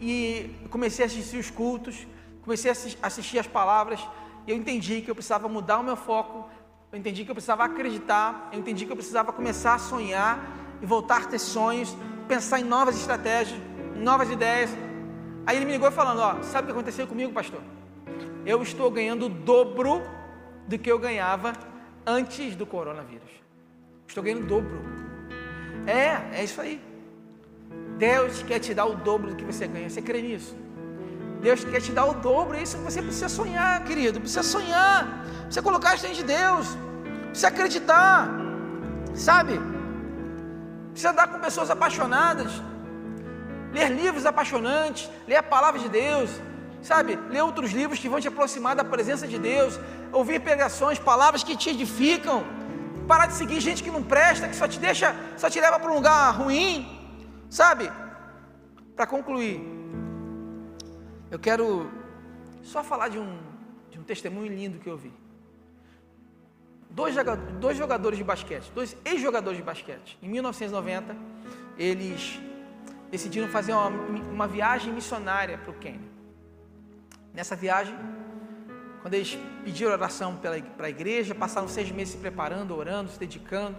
e 0.00 0.56
comecei 0.70 1.04
a 1.04 1.06
assistir 1.06 1.36
os 1.36 1.50
cultos, 1.50 2.06
comecei 2.42 2.70
a 2.70 3.06
assistir 3.06 3.38
as 3.38 3.46
palavras, 3.46 4.00
e 4.46 4.50
eu 4.50 4.56
entendi 4.56 5.02
que 5.02 5.10
eu 5.10 5.14
precisava 5.14 5.48
mudar 5.48 5.78
o 5.78 5.84
meu 5.84 5.96
foco, 5.96 6.48
eu 6.90 6.98
entendi 6.98 7.24
que 7.24 7.30
eu 7.30 7.34
precisava 7.34 7.64
acreditar, 7.64 8.48
eu 8.52 8.58
entendi 8.58 8.86
que 8.86 8.92
eu 8.92 8.96
precisava 8.96 9.32
começar 9.32 9.74
a 9.74 9.78
sonhar 9.78 10.40
e 10.82 10.86
voltar 10.86 11.22
a 11.22 11.26
ter 11.26 11.38
sonhos, 11.38 11.94
pensar 12.26 12.58
em 12.58 12.64
novas 12.64 12.96
estratégias, 12.96 13.60
novas 13.94 14.30
ideias, 14.30 14.70
Aí 15.46 15.56
ele 15.56 15.64
me 15.64 15.72
ligou 15.72 15.90
falando: 15.90 16.20
Ó, 16.20 16.42
sabe 16.42 16.64
o 16.64 16.66
que 16.66 16.72
aconteceu 16.72 17.06
comigo, 17.06 17.32
pastor? 17.32 17.60
Eu 18.44 18.62
estou 18.62 18.90
ganhando 18.90 19.26
o 19.26 19.28
dobro 19.28 20.02
do 20.66 20.78
que 20.78 20.90
eu 20.90 20.98
ganhava 20.98 21.52
antes 22.06 22.56
do 22.56 22.66
coronavírus. 22.66 23.30
Estou 24.06 24.22
ganhando 24.22 24.44
o 24.44 24.46
dobro. 24.46 24.80
É, 25.86 26.40
é 26.40 26.44
isso 26.44 26.60
aí. 26.60 26.80
Deus 27.98 28.42
quer 28.42 28.58
te 28.58 28.72
dar 28.72 28.86
o 28.86 28.94
dobro 28.94 29.30
do 29.30 29.36
que 29.36 29.44
você 29.44 29.66
ganha. 29.66 29.88
Você 29.88 30.00
crê 30.00 30.22
nisso? 30.22 30.56
Deus 31.40 31.64
quer 31.64 31.80
te 31.80 31.92
dar 31.92 32.06
o 32.06 32.14
dobro. 32.14 32.56
É 32.56 32.62
isso 32.62 32.76
que 32.78 32.84
você 32.84 33.02
precisa 33.02 33.28
sonhar, 33.28 33.84
querido. 33.84 34.20
Precisa 34.20 34.42
sonhar. 34.42 35.24
Precisa 35.42 35.62
colocar 35.62 35.96
diante 35.96 36.16
de 36.16 36.24
Deus. 36.24 36.76
Precisa 37.28 37.48
acreditar. 37.48 38.28
Sabe? 39.14 39.60
Precisa 40.92 41.12
dar 41.12 41.28
com 41.28 41.38
pessoas 41.38 41.70
apaixonadas 41.70 42.50
ler 43.72 43.90
livros 43.90 44.26
apaixonantes, 44.26 45.10
ler 45.26 45.36
a 45.36 45.42
palavra 45.42 45.80
de 45.80 45.88
Deus, 45.88 46.30
sabe, 46.82 47.16
ler 47.28 47.42
outros 47.42 47.70
livros 47.72 47.98
que 47.98 48.08
vão 48.08 48.20
te 48.20 48.28
aproximar 48.28 48.74
da 48.74 48.84
presença 48.84 49.26
de 49.26 49.38
Deus, 49.38 49.78
ouvir 50.12 50.40
pregações, 50.40 50.98
palavras 50.98 51.42
que 51.44 51.56
te 51.56 51.70
edificam, 51.70 52.44
parar 53.06 53.26
de 53.26 53.34
seguir 53.34 53.60
gente 53.60 53.82
que 53.82 53.90
não 53.90 54.02
presta, 54.02 54.48
que 54.48 54.56
só 54.56 54.66
te 54.66 54.78
deixa, 54.78 55.14
só 55.36 55.48
te 55.50 55.60
leva 55.60 55.78
para 55.78 55.90
um 55.90 55.94
lugar 55.94 56.34
ruim, 56.36 56.86
sabe? 57.48 57.90
Para 58.96 59.06
concluir, 59.06 59.60
eu 61.30 61.38
quero 61.38 61.90
só 62.62 62.82
falar 62.82 63.08
de 63.08 63.18
um, 63.18 63.38
de 63.90 63.98
um 63.98 64.02
testemunho 64.02 64.52
lindo 64.52 64.78
que 64.78 64.88
eu 64.88 64.96
vi. 64.96 65.12
Dois, 66.90 67.14
dois 67.60 67.76
jogadores 67.76 68.18
de 68.18 68.24
basquete, 68.24 68.70
dois 68.74 68.96
ex-jogadores 69.04 69.58
de 69.58 69.64
basquete, 69.64 70.18
em 70.20 70.28
1990, 70.28 71.16
eles 71.78 72.40
decidiram 73.10 73.48
fazer 73.48 73.72
uma, 73.72 73.88
uma 73.88 74.46
viagem 74.46 74.92
missionária 74.92 75.58
para 75.58 75.70
o 75.70 75.74
Quênia. 75.74 76.08
Nessa 77.34 77.56
viagem, 77.56 77.94
quando 79.02 79.14
eles 79.14 79.38
pediram 79.64 79.92
oração 79.92 80.36
para 80.36 80.86
a 80.86 80.90
igreja, 80.90 81.34
passaram 81.34 81.68
seis 81.68 81.90
meses 81.90 82.14
se 82.14 82.18
preparando, 82.18 82.76
orando, 82.76 83.10
se 83.10 83.18
dedicando. 83.18 83.76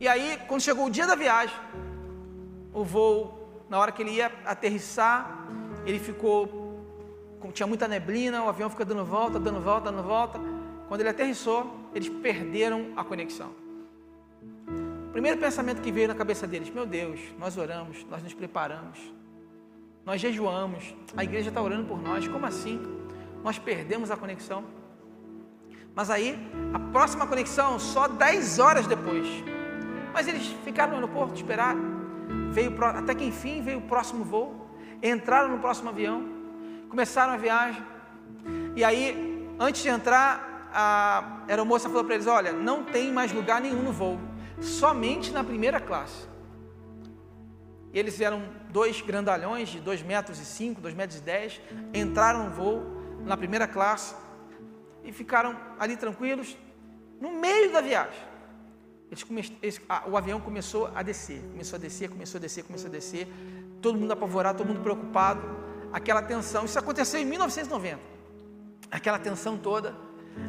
E 0.00 0.06
aí, 0.06 0.38
quando 0.46 0.60
chegou 0.60 0.86
o 0.86 0.90
dia 0.90 1.06
da 1.06 1.14
viagem, 1.14 1.56
o 2.72 2.84
voo, 2.84 3.64
na 3.68 3.78
hora 3.78 3.90
que 3.90 4.02
ele 4.02 4.12
ia 4.12 4.32
aterrissar, 4.44 5.46
ele 5.84 5.98
ficou, 5.98 6.84
tinha 7.52 7.66
muita 7.66 7.88
neblina, 7.88 8.44
o 8.44 8.48
avião 8.48 8.70
fica 8.70 8.84
dando 8.84 9.04
volta, 9.04 9.38
dando 9.38 9.60
volta, 9.60 9.90
dando 9.90 10.02
volta. 10.02 10.38
Quando 10.86 11.00
ele 11.00 11.10
aterrissou, 11.10 11.90
eles 11.94 12.08
perderam 12.08 12.92
a 12.96 13.02
conexão. 13.02 13.67
Primeiro 15.18 15.40
pensamento 15.40 15.82
que 15.82 15.90
veio 15.90 16.06
na 16.06 16.14
cabeça 16.14 16.46
deles: 16.46 16.70
Meu 16.70 16.86
Deus, 16.86 17.18
nós 17.40 17.56
oramos, 17.56 18.06
nós 18.08 18.22
nos 18.22 18.32
preparamos, 18.32 19.00
nós 20.06 20.20
jejuamos, 20.20 20.94
a 21.16 21.24
igreja 21.24 21.48
está 21.48 21.60
orando 21.60 21.88
por 21.88 22.00
nós, 22.00 22.28
como 22.28 22.46
assim? 22.46 22.80
Nós 23.42 23.58
perdemos 23.58 24.12
a 24.12 24.16
conexão. 24.16 24.62
Mas 25.92 26.08
aí, 26.08 26.38
a 26.72 26.78
próxima 26.92 27.26
conexão 27.26 27.80
só 27.80 28.06
10 28.06 28.60
horas 28.60 28.86
depois. 28.86 29.26
Mas 30.14 30.28
eles 30.28 30.54
ficaram 30.64 30.92
no 30.92 30.98
aeroporto, 30.98 31.34
esperaram. 31.34 31.80
Veio, 32.52 32.72
até 32.84 33.12
que 33.12 33.24
enfim 33.24 33.60
veio 33.60 33.78
o 33.78 33.88
próximo 33.88 34.22
voo. 34.22 34.70
Entraram 35.02 35.48
no 35.48 35.58
próximo 35.58 35.88
avião. 35.88 36.28
Começaram 36.88 37.32
a 37.32 37.36
viagem. 37.36 37.82
E 38.76 38.84
aí, 38.84 39.50
antes 39.58 39.82
de 39.82 39.88
entrar, 39.88 40.70
a 40.72 41.42
aeromoça 41.48 41.88
falou 41.88 42.04
para 42.04 42.14
eles: 42.14 42.28
Olha, 42.28 42.52
não 42.52 42.84
tem 42.84 43.12
mais 43.12 43.32
lugar 43.32 43.60
nenhum 43.60 43.82
no 43.82 43.90
voo 43.90 44.16
somente 44.60 45.30
na 45.30 45.42
primeira 45.44 45.80
classe. 45.80 46.26
Eles 47.92 48.20
eram 48.20 48.42
dois 48.70 49.00
grandalhões 49.00 49.68
de 49.68 49.80
2 49.80 50.02
metros 50.02 50.38
e 50.38 50.44
5, 50.44 50.80
2 50.80 50.94
metros 50.94 51.18
e 51.18 51.22
10, 51.22 51.60
entraram 51.94 52.44
no 52.44 52.50
voo 52.50 52.82
na 53.24 53.36
primeira 53.36 53.66
classe 53.66 54.14
e 55.02 55.12
ficaram 55.12 55.56
ali 55.78 55.96
tranquilos 55.96 56.56
no 57.20 57.32
meio 57.32 57.72
da 57.72 57.80
viagem. 57.80 58.28
Eles 59.10 59.24
come, 59.24 59.58
eles, 59.62 59.80
a, 59.88 60.06
o 60.06 60.16
avião 60.16 60.38
começou 60.40 60.90
a 60.94 61.02
descer, 61.02 61.42
começou 61.50 61.76
a 61.76 61.80
descer, 61.80 62.10
começou 62.10 62.38
a 62.38 62.40
descer, 62.40 62.64
começou 62.64 62.88
a 62.88 62.92
descer, 62.92 63.26
todo 63.80 63.98
mundo 63.98 64.12
apavorado, 64.12 64.58
todo 64.58 64.66
mundo 64.66 64.82
preocupado, 64.82 65.40
aquela 65.92 66.20
tensão. 66.20 66.66
Isso 66.66 66.78
aconteceu 66.78 67.18
em 67.18 67.24
1990. 67.24 67.98
Aquela 68.90 69.18
tensão 69.18 69.56
toda. 69.56 69.94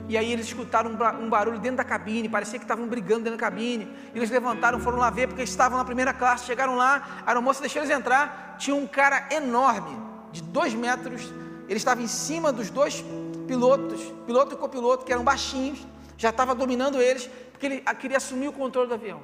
E 0.08 0.18
aí 0.18 0.34
eles 0.34 0.48
escutaram 0.48 0.92
um 1.22 1.30
barulho 1.30 1.60
dentro 1.60 1.78
da 1.78 1.84
cabine, 1.84 2.28
parecia 2.28 2.58
que 2.58 2.66
estavam 2.66 2.88
brigando 2.88 3.26
dentro 3.26 3.38
da 3.38 3.46
cabine. 3.46 3.88
Eles 4.14 4.30
levantaram, 4.32 4.80
foram 4.80 4.98
lá 4.98 5.12
ver, 5.12 5.28
porque 5.28 5.44
estavam 5.44 5.78
na 5.78 5.86
primeira 5.86 6.12
classe, 6.12 6.46
chegaram 6.46 6.76
lá, 6.76 7.22
a 7.26 7.30
aeromoça 7.30 7.62
deixou 7.62 7.82
eles 7.82 7.96
entrar. 7.96 8.56
Tinha 8.58 8.76
um 8.76 8.88
cara 8.88 9.28
enorme, 9.32 9.96
de 10.32 10.42
dois 10.42 10.74
metros. 10.74 11.32
Ele 11.68 11.78
estava 11.78 12.02
em 12.02 12.08
cima 12.08 12.52
dos 12.52 12.72
dois 12.72 13.04
pilotos, 13.48 14.02
piloto 14.26 14.56
e 14.56 14.58
copiloto, 14.58 15.06
que 15.06 15.14
eram 15.14 15.24
baixinhos, 15.24 15.86
já 16.18 16.30
estava 16.30 16.56
dominando 16.56 17.02
eles, 17.02 17.30
porque 17.52 17.66
ele 17.66 17.82
queria 18.00 18.18
assumir 18.18 18.48
o 18.48 18.54
controle 18.54 18.88
do 18.88 18.96
avião. 18.96 19.22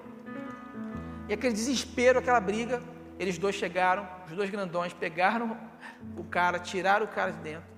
E 1.28 1.34
aquele 1.34 1.53
desespero, 1.53 2.20
aquela 2.20 2.39
briga, 2.39 2.82
eles 3.18 3.38
dois 3.38 3.55
chegaram, 3.55 4.07
os 4.28 4.36
dois 4.36 4.49
grandões, 4.49 4.93
pegaram 4.93 5.57
o 6.18 6.24
cara, 6.24 6.59
tiraram 6.59 7.05
o 7.05 7.07
cara 7.07 7.32
de 7.32 7.39
dentro. 7.39 7.76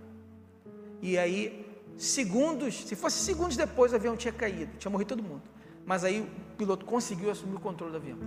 E 1.01 1.17
aí 1.17 1.66
segundos, 1.97 2.87
se 2.87 2.95
fosse 2.95 3.17
segundos 3.19 3.57
depois, 3.57 3.91
o 3.91 3.95
avião 3.95 4.15
tinha 4.15 4.31
caído, 4.31 4.77
tinha 4.77 4.91
morrido 4.91 5.09
todo 5.09 5.23
mundo. 5.23 5.43
Mas 5.85 6.03
aí 6.03 6.21
o 6.21 6.55
piloto 6.55 6.85
conseguiu 6.85 7.31
assumir 7.31 7.55
o 7.55 7.59
controle 7.59 7.91
do 7.91 7.97
avião. 7.97 8.19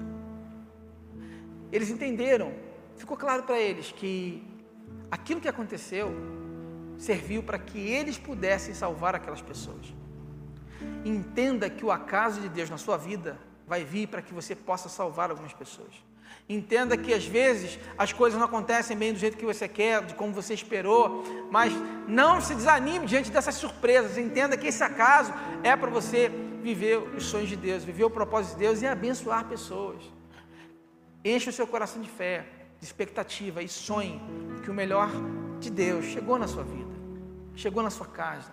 Eles 1.70 1.88
entenderam, 1.88 2.52
ficou 2.96 3.16
claro 3.16 3.44
para 3.44 3.58
eles 3.58 3.92
que 3.92 4.42
aquilo 5.10 5.40
que 5.40 5.48
aconteceu 5.48 6.10
serviu 6.98 7.42
para 7.42 7.58
que 7.58 7.78
eles 7.78 8.18
pudessem 8.18 8.74
salvar 8.74 9.14
aquelas 9.14 9.40
pessoas. 9.40 9.94
Entenda 11.04 11.70
que 11.70 11.84
o 11.84 11.90
acaso 11.90 12.40
de 12.40 12.48
Deus 12.48 12.68
na 12.68 12.76
sua 12.76 12.96
vida 12.96 13.38
vai 13.66 13.84
vir 13.84 14.08
para 14.08 14.20
que 14.20 14.34
você 14.34 14.56
possa 14.56 14.88
salvar 14.88 15.30
algumas 15.30 15.52
pessoas. 15.52 15.94
Entenda 16.50 16.96
que 16.96 17.14
às 17.14 17.24
vezes 17.24 17.78
as 17.96 18.12
coisas 18.12 18.36
não 18.36 18.44
acontecem 18.44 18.96
bem 18.96 19.12
do 19.12 19.20
jeito 19.20 19.36
que 19.36 19.46
você 19.46 19.68
quer, 19.68 20.04
de 20.04 20.16
como 20.16 20.32
você 20.32 20.52
esperou, 20.52 21.22
mas 21.48 21.72
não 22.08 22.40
se 22.40 22.56
desanime 22.56 23.06
diante 23.06 23.30
dessas 23.30 23.54
surpresas. 23.54 24.18
Entenda 24.18 24.56
que 24.56 24.66
esse 24.66 24.82
acaso 24.82 25.32
é 25.62 25.76
para 25.76 25.88
você 25.88 26.28
viver 26.60 26.98
os 26.98 27.26
sonhos 27.26 27.48
de 27.48 27.54
Deus, 27.54 27.84
viver 27.84 28.02
o 28.02 28.10
propósito 28.10 28.54
de 28.54 28.64
Deus 28.64 28.82
e 28.82 28.86
abençoar 28.88 29.44
pessoas. 29.44 30.02
Enche 31.24 31.50
o 31.50 31.52
seu 31.52 31.68
coração 31.68 32.02
de 32.02 32.10
fé, 32.10 32.44
de 32.80 32.84
expectativa 32.84 33.62
e 33.62 33.68
sonhe 33.68 34.20
que 34.64 34.72
o 34.72 34.74
melhor 34.74 35.08
de 35.60 35.70
Deus 35.70 36.04
chegou 36.06 36.36
na 36.36 36.48
sua 36.48 36.64
vida, 36.64 36.96
chegou 37.54 37.80
na 37.80 37.90
sua 37.90 38.06
casa. 38.06 38.50